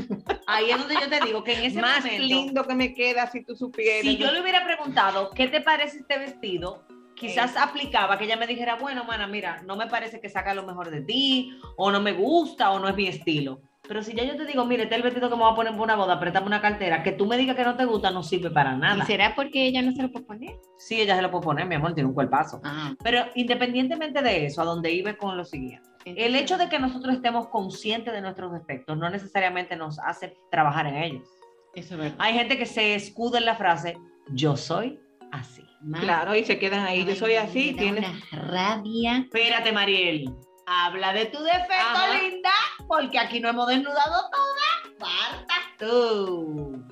ahí 0.46 0.70
es 0.70 0.78
donde 0.78 0.96
yo 0.96 1.10
te 1.10 1.26
digo 1.26 1.44
que 1.44 1.54
en 1.54 1.64
ese 1.64 1.82
Más 1.82 2.04
momento, 2.04 2.24
lindo 2.24 2.64
que 2.68 2.76
me 2.76 2.94
queda 2.94 3.30
si 3.32 3.44
tú 3.44 3.56
supieras. 3.56 4.04
si 4.04 4.18
yo 4.18 4.32
le 4.32 4.42
hubiera 4.42 4.64
preguntado, 4.66 5.32
¿qué 5.32 5.48
te 5.48 5.62
parece 5.62 6.00
este 6.00 6.20
vestido? 6.20 6.84
Quizás 7.16 7.56
aplicaba 7.58 8.18
que 8.18 8.26
ella 8.26 8.36
me 8.38 8.48
dijera, 8.48 8.76
bueno, 8.76 9.04
mana, 9.06 9.28
mira, 9.28 9.64
no 9.66 9.76
me 9.76 9.88
parece 9.88 10.20
que 10.20 10.30
saca 10.30 10.54
lo 10.54 10.64
mejor 10.64 10.92
de 10.92 11.02
ti, 11.02 11.58
o 11.78 11.90
no 11.90 12.02
me 12.02 12.12
gusta, 12.12 12.72
o 12.72 12.80
no 12.80 12.88
es 12.90 12.96
mi 12.96 13.08
estilo. 13.08 13.62
Pero 13.86 14.02
si 14.02 14.14
ya 14.16 14.24
yo 14.24 14.38
te 14.38 14.46
digo, 14.46 14.66
mire, 14.66 14.84
este 14.84 14.96
es 14.96 15.00
el 15.00 15.04
vestido 15.04 15.30
que 15.30 15.36
me 15.36 15.42
voy 15.44 15.52
a 15.52 15.56
poner 15.56 15.74
por 15.74 15.82
una 15.82 15.96
boda, 15.98 16.18
préstame 16.18 16.48
una 16.48 16.62
cartera, 16.62 17.04
que 17.04 17.12
tú 17.12 17.26
me 17.26 17.36
digas 17.38 17.56
que 17.56 17.66
no 17.66 17.76
te 17.76 17.84
gusta, 17.84 18.12
no 18.12 18.24
sirve 18.24 18.50
para 18.50 18.76
¿Y 18.76 18.80
nada. 18.80 19.06
será 19.06 19.36
porque 19.36 19.68
ella 19.68 19.82
no 19.82 19.92
se 19.92 20.04
lo 20.04 20.10
puede 20.12 20.26
poner? 20.26 20.56
Sí, 20.78 21.02
ella 21.02 21.18
se 21.18 21.22
lo 21.22 21.30
puede 21.30 21.44
poner, 21.44 21.66
mi 21.68 21.76
amor, 21.76 21.94
tiene 21.94 22.08
un 22.08 22.14
cuerpazo. 22.16 22.62
Ah, 22.64 22.94
Pero 23.04 23.26
independientemente 23.36 24.22
de 24.22 24.46
eso, 24.46 24.62
a 24.62 24.66
donde 24.66 24.92
iba 24.92 25.14
con 25.16 25.36
lo 25.36 25.44
siguiente. 25.44 25.88
El 26.06 26.36
hecho 26.36 26.58
de 26.58 26.70
que 26.70 26.80
nosotros 26.80 27.14
estemos 27.16 27.48
conscientes 27.50 28.14
de 28.14 28.22
nuestros 28.22 28.54
defectos 28.54 28.98
no 28.98 29.10
necesariamente 29.10 29.76
nos 29.76 30.00
hace 30.00 30.34
trabajar 30.50 30.88
en 30.88 30.96
ellos. 30.96 31.28
Eso 31.76 31.96
es 31.96 32.00
verdad. 32.00 32.16
Hay 32.20 32.34
gente 32.36 32.58
que 32.58 32.66
se 32.66 32.96
escuda 32.96 33.38
en 33.40 33.46
la 33.46 33.56
frase, 33.56 33.98
yo 34.30 34.56
soy 34.56 35.00
así. 35.32 35.64
Claro, 36.00 36.36
y 36.36 36.46
se 36.46 36.58
quedan 36.58 36.86
ahí. 36.86 37.04
Yo 37.06 37.16
soy 37.16 37.36
así, 37.36 37.74
tienes. 37.74 38.06
una 38.32 38.42
rabia. 38.44 39.18
Espérate, 39.18 39.74
Mariel. 39.74 40.34
Habla 40.66 41.14
de 41.14 41.26
tu 41.26 41.42
defecto, 41.44 41.74
Ajá. 41.74 42.18
linda, 42.18 42.52
porque 42.88 43.20
aquí 43.20 43.40
no 43.40 43.50
hemos 43.50 43.68
desnudado 43.68 44.30
todas. 44.32 44.98
Falta 45.00 45.54
tú. 45.78 46.84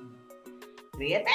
Ríete. 0.94 1.30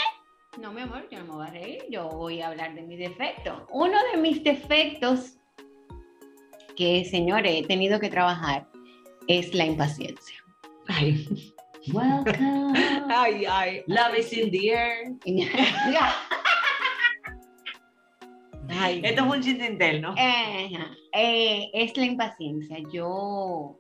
No, 0.60 0.71
mi 0.71 0.82
amor, 0.82 1.08
yo 1.10 1.19
no 1.19 1.26
me 1.26 1.32
voy 1.32 1.47
a 1.47 1.50
reír. 1.50 1.84
Yo 1.89 2.10
voy 2.10 2.41
a 2.41 2.47
hablar 2.47 2.73
de 2.76 2.82
mis 2.82 3.00
defectos. 3.00 3.62
Uno 3.71 3.97
de 4.12 4.17
mis 4.17 4.43
defectos 4.43 5.38
que, 6.76 7.06
señores, 7.06 7.56
he 7.56 7.67
tenido 7.67 8.00
que 8.00 8.10
trabajar 8.10 8.67
es 9.28 9.54
la 9.54 9.65
impaciencia. 9.65 10.43
Ay, 10.88 11.54
Welcome. 11.93 12.73
ay, 13.10 13.45
ay. 13.45 13.84
Love 13.88 14.19
is 14.19 14.34
in 14.34 14.52
the 14.52 14.71
air. 14.71 15.13
Ay. 18.69 19.01
Esto 19.03 19.25
es 19.25 19.32
un 19.32 19.41
chiste 19.41 19.65
interno. 19.65 20.15
Eh, 20.17 21.69
es 21.73 21.97
la 21.97 22.06
impaciencia. 22.06 22.77
Yo, 22.91 23.75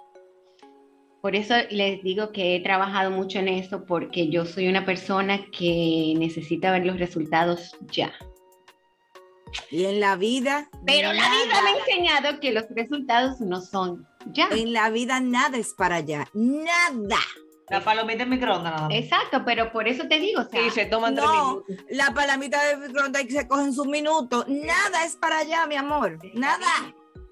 por 1.21 1.35
eso 1.35 1.55
les 1.69 2.01
digo 2.03 2.31
que 2.31 2.55
he 2.55 2.59
trabajado 2.61 3.11
mucho 3.11 3.39
en 3.39 3.47
eso, 3.47 3.85
porque 3.85 4.29
yo 4.29 4.45
soy 4.45 4.67
una 4.67 4.85
persona 4.85 5.45
que 5.51 6.13
necesita 6.17 6.71
ver 6.71 6.85
los 6.85 6.99
resultados 6.99 7.75
ya. 7.91 8.13
Y 9.71 9.85
en 9.85 9.99
la 9.99 10.15
vida. 10.15 10.69
Pero 10.85 11.13
la 11.13 11.29
vida 11.29 11.61
me 11.63 11.69
ha 11.69 11.77
enseñado 11.79 12.39
que 12.39 12.51
los 12.51 12.65
resultados 12.69 13.39
no 13.41 13.61
son 13.61 14.05
ya. 14.33 14.49
En 14.51 14.73
la 14.73 14.89
vida 14.89 15.19
nada 15.19 15.57
es 15.57 15.73
para 15.73 15.97
allá. 15.97 16.27
Nada. 16.33 17.19
La 17.69 17.81
palomita 17.81 18.23
en 18.23 18.29
microondas 18.29 18.73
nada 18.73 18.87
más. 18.87 18.97
Exacto, 18.97 19.43
pero 19.45 19.71
por 19.73 19.87
eso 19.87 20.07
te 20.07 20.19
digo, 20.19 20.41
o 20.41 20.45
sea, 20.45 20.65
Y 20.65 20.69
se 20.69 20.85
toman 20.85 21.15
tres 21.15 21.27
No, 21.27 21.33
minutos. 21.63 21.75
la 21.89 22.13
palamita 22.13 22.63
de 22.63 22.77
microondas 22.87 23.23
que 23.23 23.31
se 23.31 23.47
cogen 23.47 23.73
sus 23.73 23.87
minutos. 23.87 24.45
Nada 24.47 25.03
es 25.05 25.15
para 25.17 25.39
allá, 25.39 25.67
mi 25.67 25.75
amor. 25.75 26.17
Nada. 26.33 26.65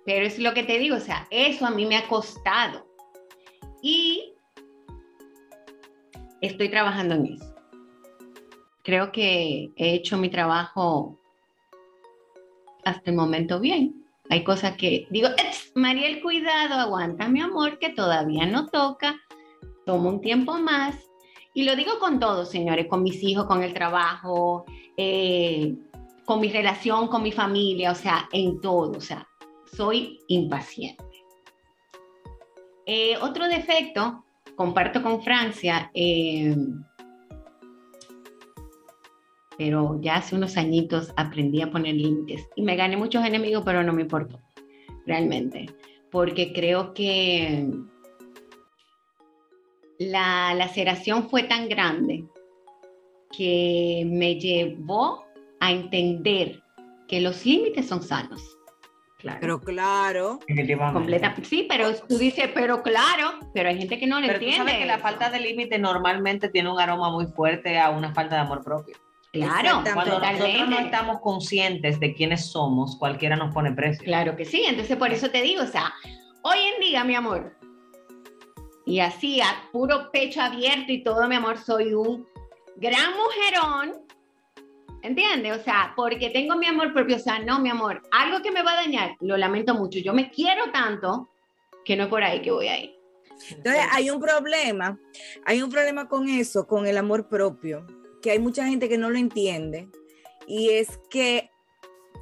Pero 0.05 0.25
es 0.25 0.37
lo 0.37 0.53
que 0.53 0.63
te 0.63 0.77
digo, 0.77 0.97
o 0.97 0.99
sea, 0.99 1.25
eso 1.31 1.65
a 1.65 1.71
mí 1.71 1.85
me 1.85 1.95
ha 1.97 2.07
costado. 2.07 2.85
Y 3.81 4.33
estoy 6.41 6.69
trabajando 6.69 7.15
en 7.15 7.25
eso. 7.27 7.55
Creo 8.83 9.11
que 9.11 9.71
he 9.77 9.93
hecho 9.95 10.17
mi 10.17 10.29
trabajo 10.29 11.19
hasta 12.83 13.09
el 13.09 13.15
momento 13.15 13.59
bien. 13.59 14.05
Hay 14.29 14.43
cosas 14.43 14.75
que 14.77 15.07
digo, 15.11 15.29
"Ex, 15.37 15.71
Mariel, 15.75 16.21
cuidado, 16.21 16.75
aguanta, 16.75 17.27
mi 17.27 17.41
amor, 17.41 17.79
que 17.79 17.89
todavía 17.89 18.45
no 18.45 18.67
toca. 18.67 19.15
Toma 19.85 20.09
un 20.09 20.21
tiempo 20.21 20.53
más. 20.57 20.95
Y 21.53 21.63
lo 21.63 21.75
digo 21.75 21.99
con 21.99 22.19
todo, 22.19 22.45
señores, 22.45 22.87
con 22.87 23.03
mis 23.03 23.23
hijos, 23.23 23.45
con 23.45 23.63
el 23.63 23.73
trabajo, 23.73 24.65
eh, 24.97 25.75
con 26.25 26.41
mi 26.41 26.49
relación, 26.49 27.07
con 27.07 27.23
mi 27.23 27.31
familia, 27.31 27.91
o 27.91 27.95
sea, 27.95 28.27
en 28.33 28.59
todo, 28.59 28.97
o 28.97 29.01
sea, 29.01 29.27
soy 29.71 30.19
impaciente. 30.27 31.03
Eh, 32.85 33.15
otro 33.21 33.47
defecto, 33.47 34.25
comparto 34.55 35.01
con 35.01 35.21
Francia, 35.21 35.89
eh, 35.93 36.55
pero 39.57 39.99
ya 40.01 40.15
hace 40.15 40.35
unos 40.35 40.57
añitos 40.57 41.13
aprendí 41.15 41.61
a 41.61 41.71
poner 41.71 41.95
límites 41.95 42.47
y 42.55 42.61
me 42.61 42.75
gané 42.75 42.97
muchos 42.97 43.23
enemigos, 43.25 43.63
pero 43.65 43.83
no 43.83 43.93
me 43.93 44.01
importó, 44.01 44.41
realmente, 45.05 45.67
porque 46.11 46.53
creo 46.53 46.93
que 46.93 47.69
la 49.99 50.53
laceración 50.53 51.29
fue 51.29 51.43
tan 51.43 51.69
grande 51.69 52.25
que 53.35 54.03
me 54.05 54.35
llevó 54.39 55.25
a 55.59 55.71
entender 55.71 56.61
que 57.07 57.21
los 57.21 57.45
límites 57.45 57.87
son 57.87 58.01
sanos. 58.01 58.41
Claro. 59.19 59.39
Pero 59.41 59.59
claro. 59.61 60.39
Completa, 60.93 61.35
sí, 61.41 61.65
pero 61.67 61.95
tú 61.95 62.17
dices, 62.17 62.49
pero 62.53 62.83
claro, 62.83 63.39
pero 63.53 63.69
hay 63.69 63.77
gente 63.77 63.97
que 63.97 64.05
no 64.05 64.19
le 64.19 64.27
Pero 64.27 64.39
tú 64.39 64.45
entiende. 64.45 64.71
sabes 64.71 64.83
que 64.83 64.87
la 64.87 64.99
falta 64.99 65.31
de 65.31 65.39
límite 65.39 65.79
normalmente 65.79 66.49
tiene 66.49 66.71
un 66.71 66.79
aroma 66.79 67.09
muy 67.09 67.25
fuerte 67.25 67.79
a 67.79 67.89
una 67.89 68.13
falta 68.13 68.35
de 68.35 68.41
amor 68.41 68.63
propio. 68.63 68.95
Claro. 69.31 69.81
Cuando 69.83 70.19
nosotros 70.19 70.21
no 70.21 70.45
totalmente. 70.45 70.83
estamos 70.83 71.19
conscientes 71.21 71.99
de 71.99 72.13
quiénes 72.13 72.45
somos, 72.45 72.97
cualquiera 72.97 73.35
nos 73.35 73.53
pone 73.53 73.71
precio. 73.71 74.03
Claro 74.03 74.35
que 74.35 74.45
sí, 74.45 74.63
entonces 74.67 74.95
por 74.95 75.11
eso 75.11 75.29
te 75.31 75.41
digo, 75.41 75.63
o 75.63 75.67
sea, 75.67 75.91
hoy 76.43 76.59
en 76.75 76.79
día, 76.79 77.03
mi 77.03 77.15
amor, 77.15 77.57
y 78.85 78.99
así 78.99 79.41
a 79.41 79.69
puro 79.71 80.11
pecho 80.11 80.41
abierto 80.41 80.91
y 80.91 81.03
todo, 81.03 81.27
mi 81.27 81.35
amor, 81.35 81.57
soy 81.57 81.93
un 81.93 82.27
gran 82.75 83.13
mujerón, 83.17 84.05
¿entiendes? 85.01 85.59
O 85.59 85.63
sea, 85.63 85.93
porque 85.95 86.29
tengo 86.29 86.55
mi 86.55 86.67
amor 86.67 86.93
propio, 86.93 87.15
o 87.15 87.19
sea, 87.19 87.39
no, 87.39 87.59
mi 87.59 87.69
amor, 87.69 88.01
algo 88.11 88.41
que 88.41 88.51
me 88.51 88.61
va 88.61 88.73
a 88.73 88.83
dañar, 88.83 89.15
lo 89.21 89.37
lamento 89.37 89.73
mucho, 89.73 89.99
yo 89.99 90.13
me 90.13 90.29
quiero 90.29 90.71
tanto 90.71 91.29
que 91.83 91.95
no 91.95 92.03
es 92.03 92.09
por 92.09 92.23
ahí 92.23 92.41
que 92.41 92.51
voy 92.51 92.67
a 92.67 92.79
ir. 92.79 92.95
Entonces 93.49 93.81
hay 93.91 94.09
un 94.09 94.21
problema, 94.21 94.97
hay 95.45 95.61
un 95.61 95.69
problema 95.69 96.07
con 96.07 96.29
eso, 96.29 96.67
con 96.67 96.87
el 96.87 96.97
amor 96.97 97.27
propio, 97.27 97.85
que 98.21 98.31
hay 98.31 98.39
mucha 98.39 98.65
gente 98.65 98.87
que 98.87 98.97
no 98.97 99.09
lo 99.09 99.17
entiende 99.17 99.89
y 100.47 100.69
es 100.69 100.99
que 101.09 101.49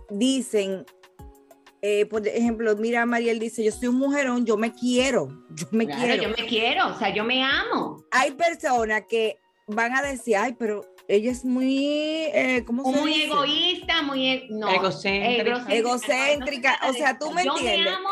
dicen, 0.10 0.86
eh, 1.86 2.06
por 2.06 2.26
ejemplo, 2.26 2.74
mira, 2.78 3.06
Mariel 3.06 3.40
dice, 3.40 3.62
yo 3.62 3.70
soy 3.74 3.90
un 3.90 3.98
mujerón, 4.00 4.46
yo 4.46 4.56
me 4.56 4.72
quiero, 4.74 5.28
yo 5.50 5.68
me 5.72 5.86
Claro, 5.86 6.02
quiero. 6.02 6.24
yo 6.24 6.30
me 6.30 6.48
quiero, 6.48 6.88
o 6.88 6.98
sea, 6.98 7.14
yo 7.14 7.26
me 7.26 7.44
amo. 7.44 8.02
Hay 8.12 8.32
personas 8.32 9.04
que 9.10 9.38
van 9.68 9.94
a 9.94 10.02
decir, 10.02 10.38
ay, 10.38 10.56
pero 10.58 10.86
ella 11.10 11.30
es 11.30 11.44
muy, 11.44 11.76
eh, 12.34 12.64
¿cómo 12.66 12.84
O 12.84 12.94
se 12.94 13.02
muy 13.02 13.14
dice? 13.14 13.26
egoísta, 13.26 14.02
muy 14.02 14.28
e- 14.30 14.48
no, 14.50 14.70
Egocéntrica. 14.70 15.66
Egocéntrica, 15.76 16.80
o 16.90 16.94
sea, 16.94 17.20
tú 17.20 17.32
me 17.32 17.44
yo 17.44 17.54
entiendes. 17.54 17.84
me 17.84 17.90
amo, 17.98 18.10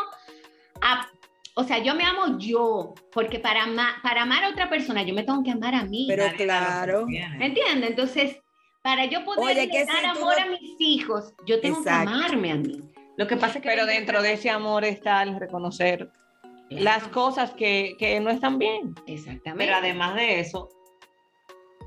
a- 0.82 1.08
o 1.56 1.64
sea, 1.64 1.78
yo 1.80 1.96
me 1.96 2.04
amo 2.04 2.38
yo, 2.40 2.94
porque 3.14 3.40
para, 3.40 3.64
ama- 3.64 3.96
para 4.04 4.24
amar 4.24 4.44
a 4.44 4.50
otra 4.50 4.70
persona 4.70 5.04
yo 5.04 5.14
me 5.14 5.24
tengo 5.24 5.42
que 5.44 5.52
amar 5.52 5.76
a 5.76 5.86
mí. 5.86 6.08
Pero 6.10 6.26
claro. 6.36 7.06
¿Me 7.08 7.46
entiendes? 7.46 7.92
Entonces, 7.92 8.36
para 8.84 9.06
yo 9.06 9.24
poder 9.24 9.58
Oye, 9.60 9.70
que 9.70 9.86
dar 9.86 10.00
si 10.02 10.06
amor 10.08 10.34
no- 10.38 10.44
a 10.44 10.46
mis 10.60 10.76
hijos, 10.80 11.34
yo 11.46 11.62
tengo 11.62 11.78
Exacto. 11.80 12.10
que 12.10 12.16
amarme 12.18 12.52
a 12.52 12.56
mí. 12.56 12.82
Lo 13.18 13.28
que 13.28 13.36
pasa 13.38 13.58
es 13.60 13.64
que 13.64 13.70
Pero 13.70 13.86
dentro 13.86 14.22
de 14.22 14.34
ese 14.34 14.50
amor 14.50 14.84
está 14.86 15.22
el 15.24 15.40
reconocer 15.40 16.12
las 16.70 17.08
cosas 17.10 17.52
que, 17.52 17.96
que 18.00 18.20
no 18.22 18.30
están 18.30 18.58
bien. 18.58 18.96
Exactamente. 19.06 19.66
Pero 19.66 19.76
además 19.78 20.16
de 20.16 20.40
eso, 20.40 20.70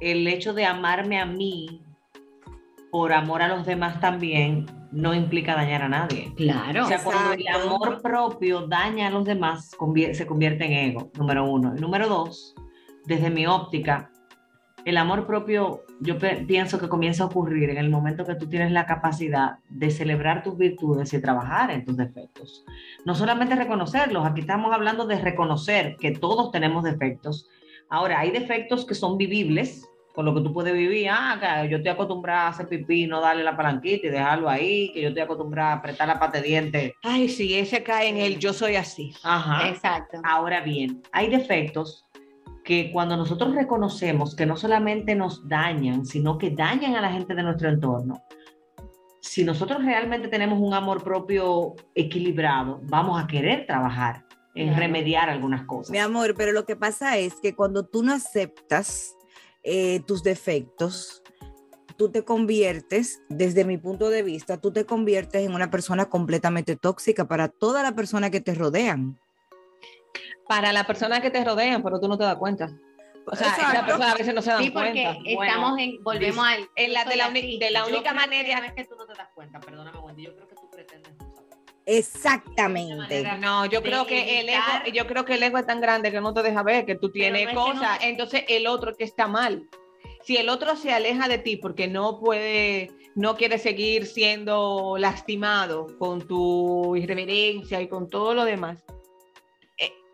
el 0.01 0.27
hecho 0.29 0.53
de 0.53 0.67
amarme 0.67 1.19
a 1.19 1.25
mí 1.27 1.83
por 2.91 3.13
amor 3.13 3.43
a 3.43 3.49
los 3.49 3.65
demás 3.67 3.99
también 4.01 4.67
no 4.93 5.15
implica 5.15 5.55
dañar 5.57 5.83
a 5.83 5.89
nadie. 5.89 6.33
claro. 6.37 6.85
O 6.85 6.87
sea, 6.87 7.03
cuando 7.03 7.33
el 7.33 7.49
amor 7.49 8.01
propio 8.03 8.67
daña 8.69 9.09
a 9.09 9.11
los 9.11 9.25
demás, 9.25 9.73
convier- 9.77 10.15
se 10.15 10.27
convierte 10.27 10.67
en 10.67 10.73
ego, 10.91 11.11
número 11.19 11.45
uno. 11.51 11.75
Y 11.77 11.81
número 11.81 12.07
dos, 12.09 12.55
desde 13.07 13.31
mi 13.31 13.47
óptica, 13.47 14.13
el 14.85 14.97
amor 14.99 15.27
propio 15.27 15.84
yo 16.01 16.19
pienso 16.19 16.79
que 16.79 16.89
comienza 16.89 17.25
a 17.25 17.27
ocurrir 17.27 17.71
en 17.71 17.79
el 17.79 17.89
momento 17.89 18.25
que 18.25 18.35
tú 18.35 18.49
tienes 18.49 18.73
la 18.73 18.87
capacidad 18.87 19.59
de 19.69 19.91
celebrar 19.91 20.43
tus 20.43 20.57
virtudes 20.57 21.13
y 21.13 21.21
trabajar 21.21 21.71
en 21.71 21.85
tus 21.85 21.97
defectos. 21.97 22.65
No 23.05 23.15
solamente 23.15 23.55
reconocerlos, 23.55 24.27
aquí 24.27 24.41
estamos 24.41 24.73
hablando 24.73 25.07
de 25.07 25.21
reconocer 25.21 25.97
que 25.99 26.13
todos 26.13 26.51
tenemos 26.51 26.85
defectos. 26.85 27.49
Ahora, 27.89 28.21
hay 28.21 28.31
defectos 28.31 28.85
que 28.85 28.95
son 28.95 29.17
vivibles, 29.19 29.89
con 30.15 30.25
lo 30.25 30.35
que 30.35 30.43
tú 30.43 30.53
puedes 30.53 30.73
vivir. 30.73 31.09
Ah, 31.11 31.67
yo 31.69 31.79
estoy 31.79 31.91
acostumbrada 31.91 32.43
a 32.43 32.49
hacer 32.49 32.69
pipí, 32.69 33.07
no 33.07 33.21
darle 33.21 33.43
la 33.43 33.57
palanquita 33.57 34.07
y 34.07 34.11
dejarlo 34.11 34.49
ahí, 34.49 34.93
que 34.93 35.03
yo 35.03 35.09
estoy 35.09 35.23
acostumbrada 35.23 35.73
a 35.73 35.77
apretar 35.77 36.07
la 36.07 36.21
pata 36.21 36.41
de 36.41 36.49
diente. 36.49 36.95
Ay, 37.03 37.29
sí, 37.29 37.55
ese 37.59 37.83
cae 37.83 38.09
en 38.09 38.19
el 38.19 38.39
yo 38.39 38.53
soy 38.53 38.77
así. 38.77 39.13
Ajá. 39.25 39.69
Exacto. 39.69 40.21
Ahora 40.23 40.61
bien, 40.61 41.03
hay 41.13 41.29
defectos 41.29 42.07
que 42.65 42.91
cuando 42.91 43.17
nosotros 43.17 43.55
reconocemos 43.55 44.35
que 44.35 44.47
no 44.47 44.57
solamente 44.57 45.15
nos 45.15 45.47
dañan, 45.47 46.07
sino 46.07 46.39
que 46.39 46.51
dañan 46.51 46.97
a 46.97 47.03
la 47.03 47.13
gente 47.13 47.35
de 47.35 47.43
nuestro 47.43 47.69
entorno, 47.69 48.23
si 49.21 49.45
nosotros 49.45 49.85
realmente 49.85 50.29
tenemos 50.29 50.59
un 50.61 50.75
amor 50.75 51.03
propio 51.03 51.75
equilibrado, 51.95 52.81
vamos 52.85 53.23
a 53.23 53.27
querer 53.27 53.67
trabajar 53.67 54.25
en 54.55 54.69
Claro. 54.69 54.81
remediar 54.81 55.29
algunas 55.29 55.65
cosas. 55.67 55.91
Mi 55.91 55.99
amor, 55.99 56.35
pero 56.37 56.53
lo 56.53 56.65
que 56.65 56.77
pasa 56.77 57.19
es 57.19 57.35
que 57.41 57.55
cuando 57.55 57.87
tú 57.87 58.03
no 58.03 58.13
aceptas 58.13 59.15
eh, 59.63 60.01
tus 60.07 60.23
defectos, 60.23 61.23
tú 61.97 62.11
te 62.11 62.25
conviertes, 62.25 63.23
desde 63.29 63.65
mi 63.65 63.79
punto 63.79 64.11
de 64.11 64.23
vista, 64.23 64.61
tú 64.61 64.73
te 64.73 64.85
conviertes 64.85 65.45
en 65.47 65.55
una 65.55 65.71
persona 65.71 66.07
completamente 66.07 66.77
tóxica 66.77 67.27
para 67.27 67.49
toda 67.49 67.83
la 67.83 67.95
persona 67.95 68.31
que 68.31 68.41
te 68.41 68.55
rodean. 68.55 69.19
Para 70.49 70.73
las 70.73 70.85
personas 70.87 71.21
que 71.21 71.31
te 71.31 71.43
rodean, 71.45 71.83
pero 71.83 71.99
tú 72.01 72.09
no 72.09 72.19
te 72.19 72.25
das 72.25 72.37
cuenta. 72.37 72.71
O 73.27 73.35
sea, 73.35 73.49
Exacto. 73.49 73.73
esas 73.73 73.85
personas 73.87 74.13
a 74.15 74.17
veces 74.19 74.35
no 74.35 74.43
se 74.43 74.51
dan 74.51 74.63
Sí, 74.63 74.71
porque 74.71 74.93
cuenta. 75.35 75.45
estamos 75.47 75.79
en, 75.79 76.03
volvemos 76.05 76.47
al. 76.47 76.69
en 76.77 76.93
la 76.93 77.05
yo 77.05 77.11
de 77.11 77.17
la 77.17 77.25
así. 77.27 77.59
de 77.59 77.71
la 77.71 77.81
Yo 77.81 77.87
única 77.87 78.11
creo 78.11 78.13
que 78.13 78.27
manera- 78.27 78.61
No 78.61 78.67
es 78.67 78.73
que 78.75 78.85
tú 78.85 78.95
no 78.97 79.07
te 79.07 79.15
das 79.15 79.29
cuenta, 79.35 79.61
perdóname, 79.61 79.99
Wendy, 79.99 80.25
yo 80.25 80.35
creo 80.37 80.47
que 80.49 80.55
tú 80.57 80.69
pretendes 80.71 81.13
no 81.19 81.35
saber. 81.35 81.55
Exactamente. 81.87 83.23
No, 83.41 83.65
yo 83.67 83.83
creo 83.83 84.07
que 84.07 84.41
el 84.41 84.49
ego, 84.51 84.63
yo 84.93 85.07
creo 85.07 85.25
que 85.25 85.35
el 85.35 85.43
ego 85.43 85.57
es 85.59 85.67
tan 85.67 85.81
grande 85.81 86.11
que 86.13 86.21
no 86.21 86.35
te 86.35 86.43
deja 86.43 86.63
ver 86.63 86.85
que 86.85 86.97
tú 86.97 87.11
tienes 87.11 87.45
no 87.45 87.49
es 87.51 87.55
que 87.57 87.61
cosas, 87.73 88.01
no- 88.01 88.07
entonces 88.07 88.45
el 88.49 88.67
otro 88.67 88.95
que 88.95 89.05
está 89.05 89.27
mal. 89.27 89.63
Si 90.23 90.37
el 90.37 90.49
otro 90.51 90.77
se 90.77 90.93
aleja 90.93 91.27
de 91.29 91.39
ti 91.39 91.57
porque 91.57 91.89
no 91.89 92.19
puede, 92.21 92.91
no 93.15 93.37
quiere 93.37 93.59
seguir 93.59 94.07
siendo 94.07 94.97
lastimado 94.99 95.87
con 95.99 96.27
tu 96.27 96.95
irreverencia 96.97 97.81
y 97.81 97.89
con 97.89 98.09
todo 98.09 98.35
lo 98.35 98.45
demás, 98.45 98.83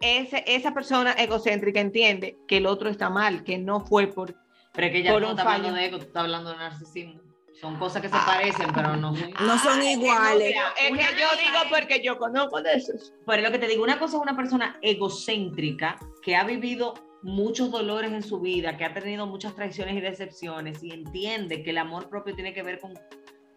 ese- 0.01 0.45
esa 0.47 0.73
persona 0.75 1.13
egocéntrica 1.13 1.81
entiende 1.81 2.37
que 2.49 2.57
el 2.59 2.67
otro 2.67 2.89
está 2.89 3.11
mal, 3.11 3.45
que 3.45 3.59
no 3.59 3.81
fue 3.81 4.07
por 4.09 4.35
Pero 4.73 4.87
es 4.87 4.93
que 4.93 5.03
ya 5.03 5.13
Por 5.13 5.23
no 5.23 5.29
un 5.29 5.31
estás 5.33 5.47
hablando 5.47 5.69
fallo. 5.71 5.81
de 5.81 5.87
ego, 5.87 5.99
tú 5.99 6.05
estás 6.05 6.23
hablando 6.23 6.51
de 6.51 6.57
narcisismo. 6.57 7.21
Son 7.61 7.77
cosas 7.77 8.01
que 8.01 8.09
se 8.09 8.15
Ah. 8.17 8.23
parecen, 8.25 8.69
pero 8.73 8.95
no 8.97 9.15
son 9.17 9.31
No 9.33 9.59
son 9.59 9.81
Ay, 9.81 9.89
es 9.93 9.99
que 9.99 10.05
iguales. 10.05 10.55
no, 10.57 10.97
es 10.97 11.09
que 11.09 11.21
yo 11.21 11.27
digo 11.37 11.59
porque 11.71 12.03
yo 12.05 12.17
conozco 12.19 12.63
de 12.63 12.75
esos. 12.75 13.13
Pero 13.27 13.43
lo 13.43 13.51
que 13.51 13.59
te 13.59 13.67
digo, 13.67 13.83
una 13.83 13.99
cosa 13.99 14.17
es 14.17 14.23
una 14.23 14.37
persona 14.37 14.79
egocéntrica 14.81 15.99
que 16.23 16.37
ha 16.37 16.45
vivido 16.45 16.95
muchos 17.23 17.71
dolores 17.73 18.13
en 18.13 18.23
su 18.23 18.41
vida, 18.41 18.77
que 18.77 18.85
ha 18.85 18.95
tenido 18.95 19.27
muchas 19.27 19.55
traiciones 19.57 19.97
y 19.97 20.01
decepciones 20.01 20.83
y 20.85 20.93
entiende 20.93 21.63
que 21.65 21.71
el 21.71 21.79
amor 21.79 22.09
propio 22.09 22.35
tiene 22.37 22.55
que 22.55 22.63
ver 22.63 22.79
con 22.81 22.95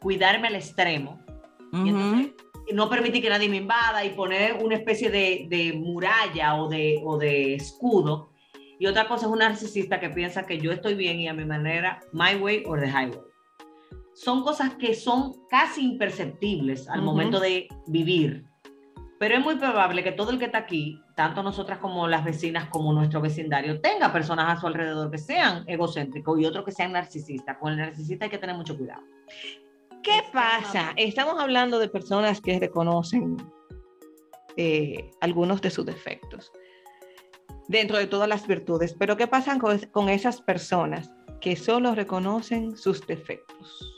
cuidarme 0.02 0.48
al 0.48 0.56
extremo 0.56 1.22
y 1.72 1.90
entonces 1.90 2.34
no 2.72 2.90
permitir 2.90 3.22
que 3.22 3.30
nadie 3.30 3.50
me 3.50 3.58
invada 3.58 4.06
y 4.06 4.12
poner 4.12 4.64
una 4.64 4.76
especie 4.76 5.10
de, 5.10 5.48
de 5.50 5.74
muralla 5.74 6.56
o 6.56 6.70
de, 6.70 7.02
o 7.04 7.18
de 7.18 7.56
escudo. 7.56 8.30
Y 8.80 8.86
otra 8.88 9.08
cosa 9.08 9.26
es 9.26 9.32
un 9.32 9.40
narcisista 9.40 10.00
que 10.00 10.10
piensa 10.10 10.46
que 10.46 10.60
yo 10.60 10.72
estoy 10.72 10.96
bien 10.96 11.20
y 11.20 11.28
a 11.28 11.34
mi 11.34 11.46
manera, 11.46 12.00
my 12.12 12.36
way 12.36 12.64
or 12.66 12.80
the 12.80 12.88
highway. 12.88 13.20
Son 14.14 14.44
cosas 14.44 14.76
que 14.76 14.94
son 14.94 15.34
casi 15.50 15.84
imperceptibles 15.84 16.88
al 16.88 17.02
momento 17.02 17.40
de 17.40 17.68
vivir. 17.88 18.46
Pero 19.20 19.36
es 19.36 19.42
muy 19.42 19.56
probable 19.56 20.04
que 20.04 20.12
todo 20.12 20.32
el 20.32 20.40
que 20.40 20.46
está 20.46 20.58
aquí, 20.58 21.00
tanto 21.16 21.42
nosotras 21.44 21.80
como 21.80 22.08
las 22.08 22.26
vecinas, 22.26 22.68
como 22.70 22.92
nuestro 22.92 23.22
vecindario, 23.22 23.80
tenga 23.80 24.12
personas 24.12 24.50
a 24.50 24.60
su 24.60 24.68
alrededor 24.68 25.10
que 25.10 25.18
sean 25.18 25.64
egocéntricos 25.66 26.40
y 26.40 26.46
otros 26.46 26.66
que 26.66 26.72
sean 26.72 26.92
narcisistas. 26.92 27.58
Con 27.58 27.72
el 27.72 27.80
narcisista 27.80 28.26
hay 28.26 28.32
que 28.32 28.38
tener 28.38 28.56
mucho 28.56 28.78
cuidado. 28.78 29.02
¿Qué 30.04 30.22
pasa? 30.32 30.94
Estamos 30.98 31.40
hablando 31.40 31.80
de 31.80 31.88
personas 31.88 32.42
que 32.42 32.60
reconocen 32.60 33.38
eh, 34.58 35.10
algunos 35.22 35.62
de 35.62 35.70
sus 35.70 35.86
defectos 35.86 36.52
dentro 37.68 37.98
de 37.98 38.08
todas 38.08 38.28
las 38.28 38.46
virtudes, 38.46 38.94
pero 38.94 39.16
¿qué 39.16 39.28
pasa 39.28 39.58
con, 39.58 39.80
con 39.92 40.10
esas 40.10 40.42
personas 40.42 41.10
que 41.40 41.56
solo 41.56 41.96
reconocen 41.96 42.78
sus 42.78 43.06
defectos? 43.08 43.94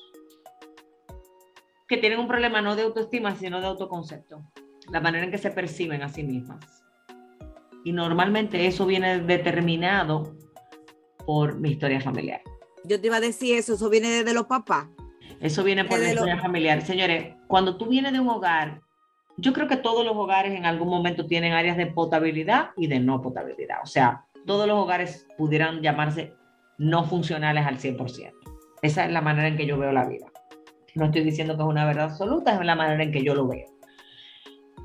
que 1.87 1.97
tienen 1.97 2.19
un 2.19 2.27
problema 2.27 2.61
no 2.61 2.75
de 2.75 2.83
autoestima, 2.83 3.35
sino 3.35 3.61
de 3.61 3.67
autoconcepto. 3.67 4.43
La 4.89 5.01
manera 5.01 5.25
en 5.25 5.31
que 5.31 5.37
se 5.37 5.51
perciben 5.51 6.01
a 6.01 6.09
sí 6.09 6.23
mismas. 6.23 6.83
Y 7.83 7.91
normalmente 7.91 8.65
eso 8.65 8.85
viene 8.85 9.19
determinado 9.19 10.35
por 11.25 11.59
mi 11.59 11.71
historia 11.71 12.01
familiar. 12.01 12.41
Yo 12.83 12.99
te 12.99 13.07
iba 13.07 13.17
a 13.17 13.21
decir 13.21 13.57
eso, 13.57 13.75
eso 13.75 13.89
viene 13.89 14.09
desde 14.09 14.33
los 14.33 14.45
papás. 14.45 14.87
Eso 15.39 15.63
viene 15.63 15.85
por 15.85 15.99
lo- 15.99 16.05
historia 16.05 16.37
familiar. 16.39 16.81
Señores, 16.81 17.35
cuando 17.47 17.77
tú 17.77 17.87
vienes 17.87 18.13
de 18.13 18.19
un 18.19 18.29
hogar, 18.29 18.81
yo 19.37 19.51
creo 19.53 19.67
que 19.67 19.77
todos 19.77 20.05
los 20.05 20.15
hogares 20.15 20.53
en 20.57 20.65
algún 20.65 20.87
momento 20.89 21.25
tienen 21.27 21.53
áreas 21.53 21.77
de 21.77 21.87
potabilidad 21.87 22.69
y 22.77 22.87
de 22.87 22.99
no 22.99 23.21
potabilidad. 23.21 23.77
O 23.83 23.87
sea, 23.87 24.25
todos 24.45 24.67
los 24.67 24.77
hogares 24.77 25.27
pudieran 25.37 25.81
llamarse 25.81 26.33
no 26.77 27.03
funcionales 27.03 27.65
al 27.65 27.77
100%. 27.79 28.31
Esa 28.81 29.05
es 29.05 29.11
la 29.11 29.21
manera 29.21 29.47
en 29.47 29.57
que 29.57 29.65
yo 29.65 29.77
veo 29.77 29.91
la 29.91 30.07
vida. 30.07 30.27
No 30.95 31.05
estoy 31.05 31.23
diciendo 31.23 31.55
que 31.57 31.63
es 31.63 31.67
una 31.67 31.85
verdad 31.85 32.05
absoluta, 32.05 32.53
es 32.53 32.65
la 32.65 32.75
manera 32.75 33.03
en 33.03 33.11
que 33.11 33.23
yo 33.23 33.35
lo 33.35 33.47
veo. 33.47 33.65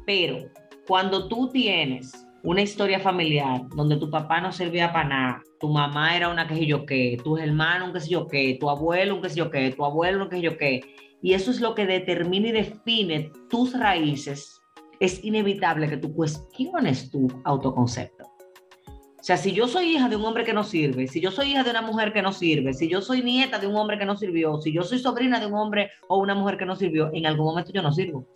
Pero 0.06 0.38
cuando 0.86 1.28
tú 1.28 1.50
tienes 1.50 2.26
una 2.42 2.62
historia 2.62 3.00
familiar 3.00 3.62
donde 3.74 3.96
tu 3.96 4.10
papá 4.10 4.40
no 4.40 4.52
servía 4.52 4.92
para 4.92 5.08
nada, 5.08 5.42
tu 5.58 5.68
mamá 5.68 6.16
era 6.16 6.28
una 6.28 6.46
que 6.46 6.54
sé 6.54 6.66
yo 6.66 6.86
qué, 6.86 7.18
tus 7.22 7.40
hermanos 7.40 7.88
un 7.88 7.94
que 7.94 8.00
sé 8.00 8.10
yo 8.10 8.26
qué, 8.26 8.56
tu 8.58 8.70
abuelo 8.70 9.16
un 9.16 9.22
que 9.22 9.28
sé 9.28 9.36
yo 9.36 9.50
qué, 9.50 9.70
tu 9.70 9.84
abuelo 9.84 10.24
un 10.24 10.30
que 10.30 10.36
sé 10.36 10.42
yo 10.42 10.56
qué, 10.56 10.80
y 11.22 11.34
eso 11.34 11.50
es 11.50 11.60
lo 11.60 11.74
que 11.74 11.86
determina 11.86 12.48
y 12.48 12.52
define 12.52 13.30
tus 13.48 13.78
raíces, 13.78 14.60
es 15.00 15.22
inevitable 15.24 15.88
que 15.88 15.96
tú 15.96 16.14
cuestiones 16.14 17.10
tu 17.10 17.28
autoconcepto. 17.44 18.24
O 18.24 19.22
sea, 19.22 19.36
si 19.36 19.52
yo 19.52 19.68
soy 19.68 19.96
hija 19.96 20.08
de 20.08 20.16
un 20.16 20.24
hombre 20.24 20.44
que 20.44 20.54
no 20.54 20.64
sirve, 20.64 21.06
si 21.06 21.20
yo 21.20 21.30
soy 21.30 21.50
hija 21.50 21.62
de 21.62 21.70
una 21.70 21.82
mujer 21.82 22.14
que 22.14 22.22
no 22.22 22.32
sirve, 22.32 22.72
si 22.72 22.88
yo 22.88 23.02
soy 23.02 23.22
nieta 23.22 23.58
de 23.58 23.66
un 23.66 23.76
hombre 23.76 23.98
que 23.98 24.06
no 24.06 24.16
sirvió, 24.16 24.58
si 24.62 24.72
yo 24.72 24.82
soy 24.82 24.98
sobrina 24.98 25.38
de 25.38 25.44
un 25.44 25.54
hombre 25.54 25.90
o 26.08 26.18
una 26.18 26.34
mujer 26.34 26.56
que 26.56 26.64
no 26.64 26.74
sirvió, 26.74 27.10
en 27.12 27.26
algún 27.26 27.44
momento 27.44 27.70
yo 27.70 27.82
no 27.82 27.92
sirvo. 27.92 28.26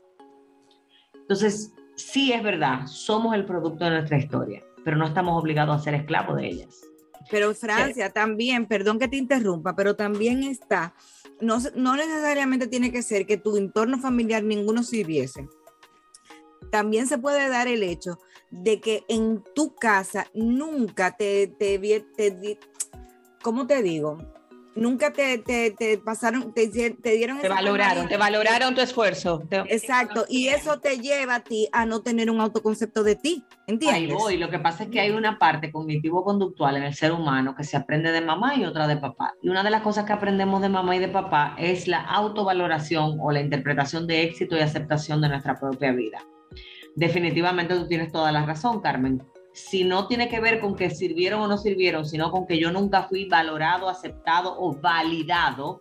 Entonces, 1.14 1.72
sí 1.96 2.32
es 2.32 2.42
verdad, 2.42 2.86
somos 2.86 3.34
el 3.34 3.44
producto 3.44 3.84
de 3.84 3.90
nuestra 3.92 4.18
historia, 4.18 4.62
pero 4.84 4.96
no 4.96 5.06
estamos 5.06 5.40
obligados 5.40 5.80
a 5.80 5.84
ser 5.84 5.94
esclavos 5.94 6.36
de 6.36 6.46
ellas. 6.46 6.80
Pero 7.30 7.54
Francia 7.54 8.10
también, 8.10 8.66
perdón 8.66 8.98
que 8.98 9.08
te 9.08 9.16
interrumpa, 9.16 9.74
pero 9.74 9.96
también 9.96 10.42
está, 10.42 10.94
no, 11.40 11.58
no 11.74 11.96
necesariamente 11.96 12.66
tiene 12.66 12.92
que 12.92 13.02
ser 13.02 13.24
que 13.26 13.38
tu 13.38 13.56
entorno 13.56 13.98
familiar 13.98 14.42
ninguno 14.44 14.82
sirviese. 14.82 15.48
También 16.70 17.06
se 17.06 17.18
puede 17.18 17.48
dar 17.48 17.68
el 17.68 17.82
hecho 17.82 18.18
de 18.50 18.80
que 18.80 19.04
en 19.08 19.42
tu 19.54 19.74
casa 19.74 20.26
nunca 20.34 21.16
te, 21.16 21.46
te, 21.46 21.78
te 22.16 22.30
di- 22.32 22.58
¿cómo 23.42 23.66
te 23.66 23.82
digo? 23.82 24.18
Nunca 24.76 25.12
te, 25.12 25.38
te, 25.38 25.70
te 25.70 25.98
pasaron, 25.98 26.52
te, 26.52 26.68
te 26.68 27.10
dieron 27.12 27.40
Te 27.40 27.48
valoraron, 27.48 28.08
te 28.08 28.16
valoraron 28.16 28.74
tu 28.74 28.80
esfuerzo. 28.80 29.42
Exacto, 29.68 30.24
y 30.28 30.48
eso 30.48 30.80
te 30.80 30.98
lleva 30.98 31.36
a 31.36 31.40
ti 31.40 31.68
a 31.72 31.86
no 31.86 32.02
tener 32.02 32.30
un 32.30 32.40
autoconcepto 32.40 33.04
de 33.04 33.14
ti, 33.14 33.44
Ahí 33.50 33.62
¿entiendes? 33.68 34.14
voy. 34.16 34.36
Lo 34.36 34.50
que 34.50 34.58
pasa 34.58 34.84
es 34.84 34.90
que 34.90 35.00
hay 35.00 35.10
una 35.10 35.38
parte 35.38 35.70
cognitivo-conductual 35.70 36.76
en 36.76 36.82
el 36.84 36.94
ser 36.94 37.12
humano 37.12 37.54
que 37.54 37.64
se 37.64 37.76
aprende 37.76 38.10
de 38.10 38.20
mamá 38.20 38.56
y 38.56 38.64
otra 38.64 38.86
de 38.88 38.96
papá. 38.96 39.32
Y 39.42 39.48
una 39.48 39.62
de 39.62 39.70
las 39.70 39.82
cosas 39.82 40.04
que 40.04 40.12
aprendemos 40.12 40.60
de 40.60 40.68
mamá 40.68 40.96
y 40.96 40.98
de 40.98 41.08
papá 41.08 41.54
es 41.58 41.86
la 41.86 42.00
autovaloración 42.00 43.18
o 43.20 43.30
la 43.30 43.40
interpretación 43.40 44.06
de 44.06 44.22
éxito 44.22 44.56
y 44.56 44.60
aceptación 44.60 45.20
de 45.20 45.28
nuestra 45.28 45.54
propia 45.58 45.92
vida. 45.92 46.18
Definitivamente 46.96 47.74
tú 47.74 47.86
tienes 47.88 48.12
toda 48.12 48.30
la 48.32 48.44
razón, 48.44 48.80
Carmen. 48.80 49.22
Si 49.54 49.84
no 49.84 50.08
tiene 50.08 50.28
que 50.28 50.40
ver 50.40 50.58
con 50.60 50.74
que 50.74 50.90
sirvieron 50.90 51.40
o 51.40 51.46
no 51.46 51.56
sirvieron, 51.56 52.04
sino 52.04 52.30
con 52.32 52.44
que 52.46 52.58
yo 52.58 52.72
nunca 52.72 53.04
fui 53.04 53.28
valorado, 53.28 53.88
aceptado 53.88 54.54
o 54.58 54.74
validado, 54.74 55.80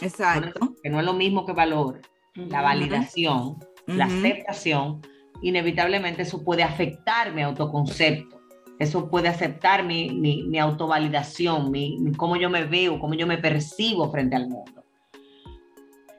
Exacto. 0.00 0.74
que 0.82 0.90
no 0.90 0.98
es 0.98 1.06
lo 1.06 1.12
mismo 1.14 1.46
que 1.46 1.52
valor, 1.52 2.00
la 2.34 2.62
validación, 2.62 3.58
la 3.86 4.06
Ujú. 4.06 4.16
aceptación, 4.16 5.00
inevitablemente 5.40 6.22
eso 6.22 6.42
puede 6.44 6.64
afectar 6.64 7.32
mi 7.32 7.42
autoconcepto. 7.42 8.40
Eso 8.80 9.08
puede 9.08 9.28
afectar 9.28 9.84
mi, 9.84 10.10
mi, 10.10 10.42
mi 10.48 10.58
autovalidación, 10.58 11.70
mi, 11.70 11.98
mi- 12.00 12.12
cómo 12.14 12.34
yo 12.34 12.50
me 12.50 12.64
veo, 12.64 12.98
cómo 12.98 13.14
yo 13.14 13.28
me 13.28 13.38
percibo 13.38 14.10
frente 14.10 14.34
al 14.34 14.48
mundo. 14.48 14.82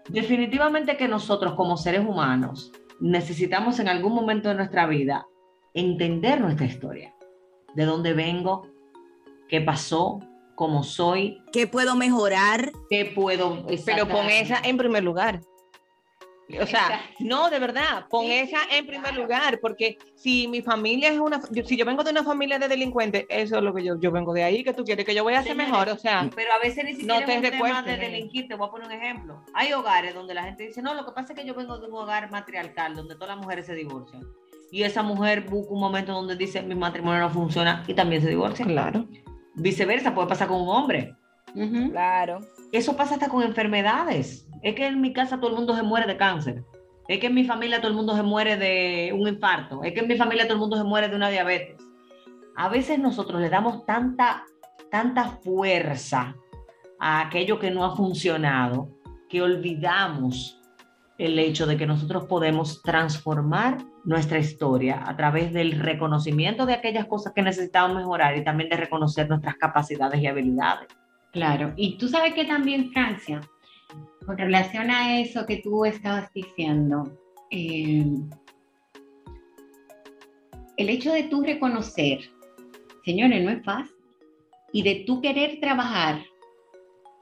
Definitivamente 0.08 0.96
que 0.96 1.08
nosotros 1.10 1.54
como 1.56 1.76
seres 1.76 2.02
humanos 2.08 2.72
necesitamos 3.02 3.80
en 3.80 3.90
algún 3.90 4.14
momento 4.14 4.48
de 4.50 4.56
nuestra 4.56 4.86
vida 4.88 5.26
entender 5.74 6.40
nuestra 6.42 6.66
historia, 6.66 7.14
de 7.74 7.86
dónde 7.86 8.14
vengo, 8.14 8.68
qué 9.48 9.62
pasó, 9.62 10.20
como 10.56 10.84
soy, 10.84 11.42
¿Qué 11.52 11.66
puedo 11.68 11.96
mejorar? 11.96 12.72
qué 12.90 13.06
puedo... 13.06 13.66
Pero 13.86 14.08
pon 14.08 14.30
esa 14.30 14.60
en 14.64 14.78
primer 14.78 15.04
lugar. 15.04 15.40
O 16.62 16.68
sea, 16.68 17.02
no, 17.20 17.50
de 17.50 17.58
verdad, 17.58 18.06
pon 18.10 18.26
Sí, 18.26 18.34
esa 18.34 18.60
en 18.70 18.86
primer 18.86 19.10
claro. 19.12 19.24
lugar, 19.24 19.60
porque 19.60 19.98
si 20.14 20.48
mi 20.48 20.62
familia 20.62 21.10
es 21.10 21.18
una, 21.18 21.42
yo- 21.52 21.64
si 21.66 21.76
yo 21.78 21.86
vengo 21.86 22.04
de 22.04 22.12
una 22.12 22.24
familia 22.24 22.60
de 22.60 22.68
delincuentes, 22.68 23.26
eso 23.30 23.58
es 23.58 23.64
lo 23.64 23.74
que 23.74 23.84
yo, 23.84 24.00
yo 24.00 24.12
vengo 24.12 24.34
de 24.34 24.44
ahí, 24.44 24.64
que 24.64 24.74
tú 24.74 24.84
quieres 24.84 25.06
que 25.06 25.16
yo 25.16 25.24
voy 25.24 25.34
a 25.34 25.40
hacer 25.40 25.54
Señores, 25.54 25.72
mejor, 25.72 25.90
o 25.90 25.98
sea, 25.98 26.30
Pero 26.36 26.52
a 26.54 26.60
veces 26.60 26.84
ni 26.84 26.92
siquiera 26.92 27.22
No 27.22 27.26
te 27.26 27.32
es 27.32 27.38
un 27.38 27.44
tema 27.44 27.52
recuestes, 27.52 27.86
de 27.86 27.98
delinquir. 28.06 28.48
Te 28.48 28.56
voy 28.56 28.68
a 28.68 28.72
poner 28.72 28.88
un 28.88 28.94
ejemplo. 28.94 29.42
Hay 29.56 29.74
hogares 29.74 30.14
donde 30.14 30.34
la 30.36 30.44
gente 30.44 30.68
dice, 30.68 30.82
no, 30.84 30.94
lo 30.94 31.06
que 31.06 31.14
pasa 31.14 31.34
es 31.34 31.40
que 31.40 31.46
yo 31.48 31.56
vengo 31.56 31.80
de 31.80 31.88
un 31.88 31.94
hogar 31.94 32.30
matriarcal 32.30 32.94
donde 32.96 33.16
todas 33.16 33.30
las 33.30 33.38
mujeres 33.44 33.66
se 33.66 33.74
divorcian. 33.74 34.22
Y 34.74 34.82
esa 34.82 35.04
mujer 35.04 35.42
busca 35.48 35.72
un 35.72 35.82
momento 35.82 36.14
donde 36.14 36.36
dice, 36.36 36.64
mi 36.64 36.74
matrimonio 36.74 37.20
no 37.22 37.30
funciona 37.30 37.84
y 37.88 37.94
también 37.94 38.24
se 38.24 38.30
divorcia. 38.30 38.66
claro. 38.66 39.06
Viceversa, 39.54 40.16
puede 40.16 40.28
pasar 40.28 40.48
con 40.48 40.62
un 40.62 40.70
hombre. 40.70 41.16
Claro. 41.92 42.40
Eso 42.72 42.96
pasa 42.96 43.14
hasta 43.14 43.30
con 43.30 43.44
enfermedades. 43.44 44.48
Es 44.64 44.74
que 44.74 44.88
en 44.88 45.00
mi 45.00 45.14
casa 45.14 45.40
todo 45.40 45.52
el 45.52 45.58
mundo 45.58 45.76
se 45.76 45.84
muere 45.84 46.08
de 46.08 46.18
cáncer. 46.18 46.64
Es 47.08 47.20
que 47.20 47.28
en 47.28 47.36
mi 47.36 47.46
familia 47.46 47.82
todo 47.82 47.90
el 47.90 47.96
mundo 47.96 48.16
se 48.16 48.24
muere 48.24 48.58
de 48.58 49.14
un 49.14 49.28
infarto. 49.28 49.84
Es 49.84 49.94
que 49.94 50.00
en 50.00 50.08
mi 50.08 50.18
familia 50.18 50.46
todo 50.46 50.54
el 50.54 50.62
mundo 50.62 50.76
se 50.76 50.84
muere 50.84 51.08
de 51.08 51.18
una 51.18 51.30
diabetes. 51.30 51.78
A 52.56 52.68
veces 52.68 52.98
nosotros 52.98 53.40
le 53.42 53.52
damos 53.52 53.86
tanta, 53.86 54.44
tanta 54.90 55.26
fuerza 55.44 56.36
a 57.00 57.22
aquello 57.22 57.60
que 57.60 57.70
no 57.70 57.86
ha 57.86 57.96
funcionado 57.96 58.90
que 59.30 59.40
olvidamos 59.44 60.60
el 61.24 61.40
hecho 61.40 61.66
de 61.66 61.78
que 61.78 61.86
nosotros 61.86 62.26
podemos 62.26 62.82
transformar 62.82 63.78
nuestra 64.04 64.40
historia 64.40 65.02
a 65.08 65.16
través 65.16 65.54
del 65.54 65.80
reconocimiento 65.80 66.66
de 66.66 66.74
aquellas 66.74 67.06
cosas 67.06 67.32
que 67.34 67.42
necesitamos 67.42 67.96
mejorar 67.96 68.38
y 68.38 68.44
también 68.44 68.70
de 68.70 68.76
reconocer 68.76 69.30
nuestras 69.30 69.56
capacidades 69.56 70.22
y 70.22 70.28
habilidades. 70.28 70.90
Claro, 71.32 71.72
y 71.78 71.98
tú 71.98 72.10
sabes 72.10 72.34
que 72.34 72.44
también 72.44 72.92
Francia, 72.92 73.40
con 74.26 74.38
relación 74.38 74.92
a 74.92 75.18
eso 75.22 75.46
que 75.46 75.62
tú 75.64 75.86
estabas 75.86 76.30
diciendo, 76.34 77.18
eh, 77.52 78.06
el 80.76 80.90
hecho 80.90 81.14
de 81.14 81.24
tú 81.24 81.42
reconocer, 81.42 82.20
señores, 83.06 83.42
no 83.42 83.50
es 83.50 83.64
fácil, 83.64 83.96
y 84.74 84.84
de 84.84 85.06
tú 85.08 85.22
querer 85.22 85.60
trabajar, 85.62 86.22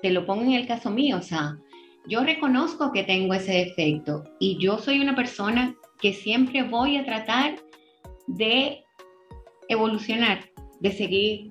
te 0.01 0.09
lo 0.09 0.25
pongo 0.25 0.41
en 0.41 0.53
el 0.53 0.67
caso 0.67 0.89
mío, 0.89 1.17
o 1.17 1.21
sea, 1.21 1.59
yo 2.07 2.23
reconozco 2.23 2.91
que 2.91 3.03
tengo 3.03 3.33
ese 3.33 3.51
defecto 3.53 4.23
y 4.39 4.57
yo 4.59 4.77
soy 4.77 4.99
una 4.99 5.15
persona 5.15 5.75
que 5.99 6.13
siempre 6.13 6.63
voy 6.63 6.97
a 6.97 7.05
tratar 7.05 7.55
de 8.27 8.83
evolucionar, 9.67 10.39
de 10.79 10.91
seguir 10.91 11.49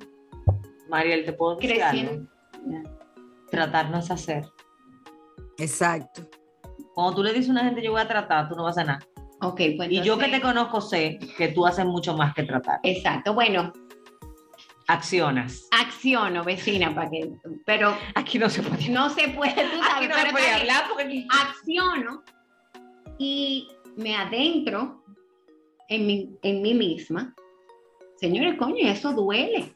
Mariel, 0.88 1.24
¿te 1.24 1.32
puedo 1.32 1.56
decir 1.56 1.76
creciendo. 1.78 2.12
algo? 2.12 2.90
Tratar 3.50 3.90
no 3.90 3.98
es 3.98 4.10
hacer. 4.10 4.44
Exacto. 5.58 6.22
Cuando 6.94 7.14
tú 7.16 7.22
le 7.22 7.32
dices 7.32 7.48
a 7.48 7.52
una 7.52 7.64
gente 7.64 7.82
yo 7.82 7.92
voy 7.92 8.00
a 8.00 8.08
tratar, 8.08 8.48
tú 8.48 8.56
no 8.56 8.64
vas 8.64 8.78
a 8.78 8.84
nada. 8.84 9.00
Ok, 9.42 9.60
pues 9.76 9.90
Y 9.90 9.96
yo 10.02 10.18
que 10.18 10.26
entonces- 10.26 10.32
te 10.32 10.40
conozco 10.40 10.80
sé 10.80 11.18
que 11.38 11.48
tú 11.48 11.64
haces 11.66 11.86
mucho 11.86 12.14
más 12.16 12.34
que 12.34 12.42
tratar. 12.42 12.80
Exacto, 12.82 13.34
bueno, 13.34 13.72
Accionas. 14.92 15.68
acciono, 15.70 16.44
vecina, 16.44 16.94
para 16.94 17.10
que, 17.10 17.30
pero 17.64 17.96
Aquí 18.14 18.38
no 18.38 18.48
se 18.50 18.62
puede. 18.62 18.88
no 18.88 19.08
se 19.10 19.28
puede, 19.28 19.52
tú 19.54 19.80
Aquí 19.80 19.90
sabes, 19.90 20.08
no 20.08 20.14
pero 20.16 20.26
se 20.26 20.32
puede 20.32 20.44
está 20.46 20.58
bien. 20.58 20.70
hablar 20.70 20.84
porque 20.92 21.26
acciono 21.30 22.22
y 23.18 23.68
me 23.96 24.16
adentro 24.16 25.04
en 25.88 26.06
mí, 26.06 26.30
en 26.42 26.62
mí 26.62 26.74
misma. 26.74 27.34
Señores, 28.16 28.56
coño, 28.58 28.76
eso 28.88 29.12
duele. 29.12 29.74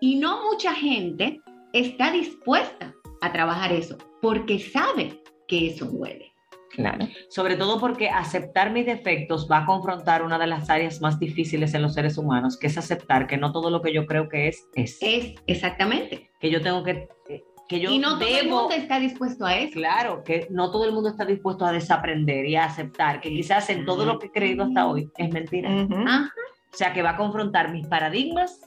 Y 0.00 0.16
no 0.16 0.42
mucha 0.50 0.74
gente 0.74 1.40
está 1.72 2.10
dispuesta 2.10 2.94
a 3.22 3.32
trabajar 3.32 3.72
eso 3.72 3.96
porque 4.20 4.58
sabe 4.58 5.22
que 5.48 5.68
eso 5.68 5.86
duele. 5.86 6.33
Claro. 6.74 7.06
Sobre 7.28 7.56
todo 7.56 7.78
porque 7.80 8.08
aceptar 8.08 8.70
mis 8.72 8.86
defectos 8.86 9.48
va 9.50 9.58
a 9.58 9.66
confrontar 9.66 10.22
una 10.22 10.38
de 10.38 10.46
las 10.46 10.68
áreas 10.70 11.00
más 11.00 11.18
difíciles 11.18 11.72
en 11.74 11.82
los 11.82 11.94
seres 11.94 12.18
humanos, 12.18 12.56
que 12.58 12.66
es 12.66 12.76
aceptar 12.78 13.26
que 13.26 13.36
no 13.36 13.52
todo 13.52 13.70
lo 13.70 13.80
que 13.82 13.92
yo 13.92 14.06
creo 14.06 14.28
que 14.28 14.48
es, 14.48 14.66
es. 14.74 14.98
Es 15.00 15.34
exactamente. 15.46 16.30
Que 16.40 16.50
yo 16.50 16.60
tengo 16.60 16.82
que... 16.82 17.08
eh, 17.28 17.42
Que 17.68 17.80
yo 17.80 17.90
y 17.90 17.98
no 17.98 18.18
todo 18.18 18.28
el 18.28 18.44
debo... 18.46 18.60
mundo 18.62 18.74
está 18.74 18.98
dispuesto 19.00 19.46
a 19.46 19.56
eso. 19.56 19.72
Claro, 19.74 20.22
que 20.24 20.48
no 20.50 20.70
todo 20.70 20.84
el 20.84 20.92
mundo 20.92 21.08
está 21.10 21.24
dispuesto 21.24 21.64
a 21.64 21.72
desaprender 21.72 22.44
y 22.46 22.56
a 22.56 22.64
aceptar 22.66 23.20
que 23.20 23.30
quizás 23.30 23.70
en 23.70 23.84
todo 23.86 24.04
lo 24.04 24.18
que 24.18 24.26
he 24.26 24.30
creído 24.32 24.64
hasta 24.64 24.86
hoy 24.86 25.08
es 25.16 25.30
mentira. 25.30 25.70
Ah, 26.06 26.28
O 26.72 26.76
sea, 26.76 26.92
que 26.92 27.02
va 27.02 27.10
a 27.10 27.16
confrontar 27.16 27.70
mis 27.72 27.86
paradigmas, 27.86 28.60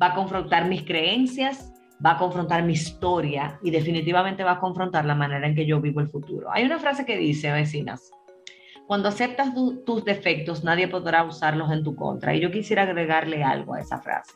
va 0.00 0.06
a 0.08 0.14
confrontar 0.14 0.66
mis 0.68 0.84
creencias, 0.84 1.72
va 2.04 2.12
a 2.12 2.18
confrontar 2.18 2.62
mi 2.62 2.72
historia 2.72 3.58
y 3.62 3.70
definitivamente 3.70 4.42
va 4.42 4.52
a 4.52 4.60
confrontar 4.60 5.04
la 5.04 5.14
manera 5.14 5.46
en 5.46 5.54
que 5.54 5.66
yo 5.66 5.80
vivo 5.80 6.00
el 6.00 6.08
futuro. 6.08 6.48
Hay 6.50 6.64
una 6.64 6.78
frase 6.78 7.04
que 7.04 7.16
dice, 7.16 7.52
vecinas, 7.52 8.10
cuando 8.86 9.08
aceptas 9.08 9.54
tu- 9.54 9.84
tus 9.84 10.04
defectos, 10.04 10.64
nadie 10.64 10.88
podrá 10.88 11.22
usarlos 11.24 11.70
en 11.70 11.84
tu 11.84 11.94
contra. 11.94 12.34
Y 12.34 12.40
yo 12.40 12.50
quisiera 12.50 12.82
agregarle 12.82 13.44
algo 13.44 13.74
a 13.74 13.80
esa 13.80 13.98
frase. 13.98 14.32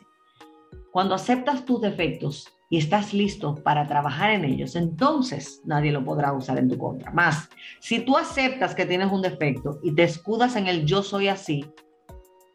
Cuando 0.91 1.15
aceptas 1.15 1.65
tus 1.65 1.81
defectos 1.81 2.47
y 2.69 2.77
estás 2.77 3.13
listo 3.13 3.55
para 3.55 3.85
trabajar 3.85 4.31
en 4.31 4.45
ellos, 4.45 4.75
entonces 4.77 5.61
nadie 5.65 5.91
lo 5.91 6.05
podrá 6.05 6.31
usar 6.31 6.57
en 6.57 6.69
tu 6.69 6.77
contra. 6.77 7.11
Más, 7.11 7.49
si 7.81 7.99
tú 7.99 8.17
aceptas 8.17 8.73
que 8.75 8.85
tienes 8.85 9.11
un 9.11 9.21
defecto 9.21 9.79
y 9.83 9.93
te 9.93 10.03
escudas 10.03 10.55
en 10.55 10.67
el 10.67 10.85
yo 10.85 11.03
soy 11.03 11.27
así, 11.27 11.65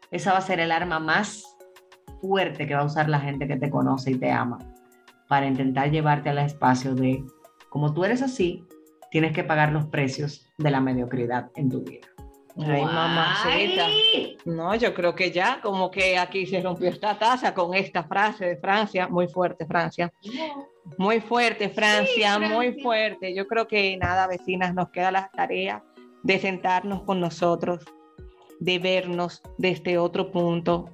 esa 0.09 0.31
va 0.31 0.39
a 0.39 0.41
ser 0.41 0.59
el 0.59 0.71
arma 0.71 0.99
más 0.99 1.43
fuerte 2.19 2.65
que 2.65 2.73
va 2.73 2.81
a 2.81 2.85
usar 2.85 3.09
la 3.09 3.19
gente 3.19 3.47
que 3.47 3.57
te 3.57 3.69
conoce 3.69 4.11
y 4.11 4.15
te 4.15 4.31
ama 4.31 4.57
para 5.31 5.47
intentar 5.47 5.89
llevarte 5.89 6.27
al 6.27 6.39
espacio 6.39 6.93
de, 6.93 7.23
como 7.69 7.93
tú 7.93 8.03
eres 8.03 8.21
así, 8.21 8.65
tienes 9.11 9.31
que 9.31 9.45
pagar 9.45 9.71
los 9.71 9.85
precios 9.85 10.45
de 10.57 10.69
la 10.69 10.81
mediocridad 10.81 11.49
en 11.55 11.69
tu 11.69 11.79
vida. 11.83 12.05
Ay, 12.57 12.83
mamacita. 12.83 13.87
No, 14.43 14.75
yo 14.75 14.93
creo 14.93 15.15
que 15.15 15.31
ya 15.31 15.61
como 15.61 15.89
que 15.89 16.17
aquí 16.17 16.45
se 16.45 16.59
rompió 16.59 16.89
esta 16.89 17.17
taza 17.17 17.53
con 17.53 17.73
esta 17.73 18.03
frase 18.03 18.45
de 18.45 18.57
Francia, 18.57 19.07
muy 19.07 19.29
fuerte 19.29 19.65
Francia, 19.65 20.11
muy 20.97 21.21
fuerte 21.21 21.69
Francia, 21.69 22.33
Sí, 22.33 22.39
muy 22.53 22.65
Francia. 22.65 22.83
fuerte. 22.83 23.33
Yo 23.33 23.47
creo 23.47 23.69
que 23.69 23.95
nada, 23.95 24.27
vecinas, 24.27 24.73
nos 24.73 24.89
queda 24.89 25.11
la 25.11 25.31
tarea 25.33 25.81
de 26.23 26.39
sentarnos 26.39 27.03
con 27.03 27.21
nosotros, 27.21 27.85
de 28.59 28.79
vernos 28.79 29.41
desde 29.57 29.97
otro 29.97 30.29
punto, 30.29 30.89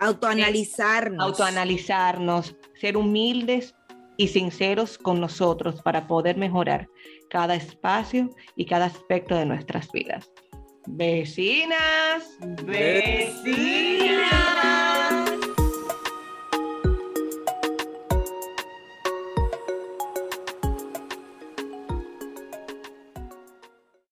Autoanalizarnos. 0.00 1.24
Autoanalizarnos, 1.24 2.56
ser 2.80 2.96
humildes 2.96 3.74
y 4.16 4.28
sinceros 4.28 4.98
con 4.98 5.20
nosotros 5.20 5.82
para 5.82 6.06
poder 6.06 6.36
mejorar 6.36 6.88
cada 7.30 7.54
espacio 7.54 8.30
y 8.56 8.66
cada 8.66 8.86
aspecto 8.86 9.34
de 9.34 9.46
nuestras 9.46 9.90
vidas. 9.92 10.30
Vecinas, 10.86 12.24
vecinas. 12.64 13.36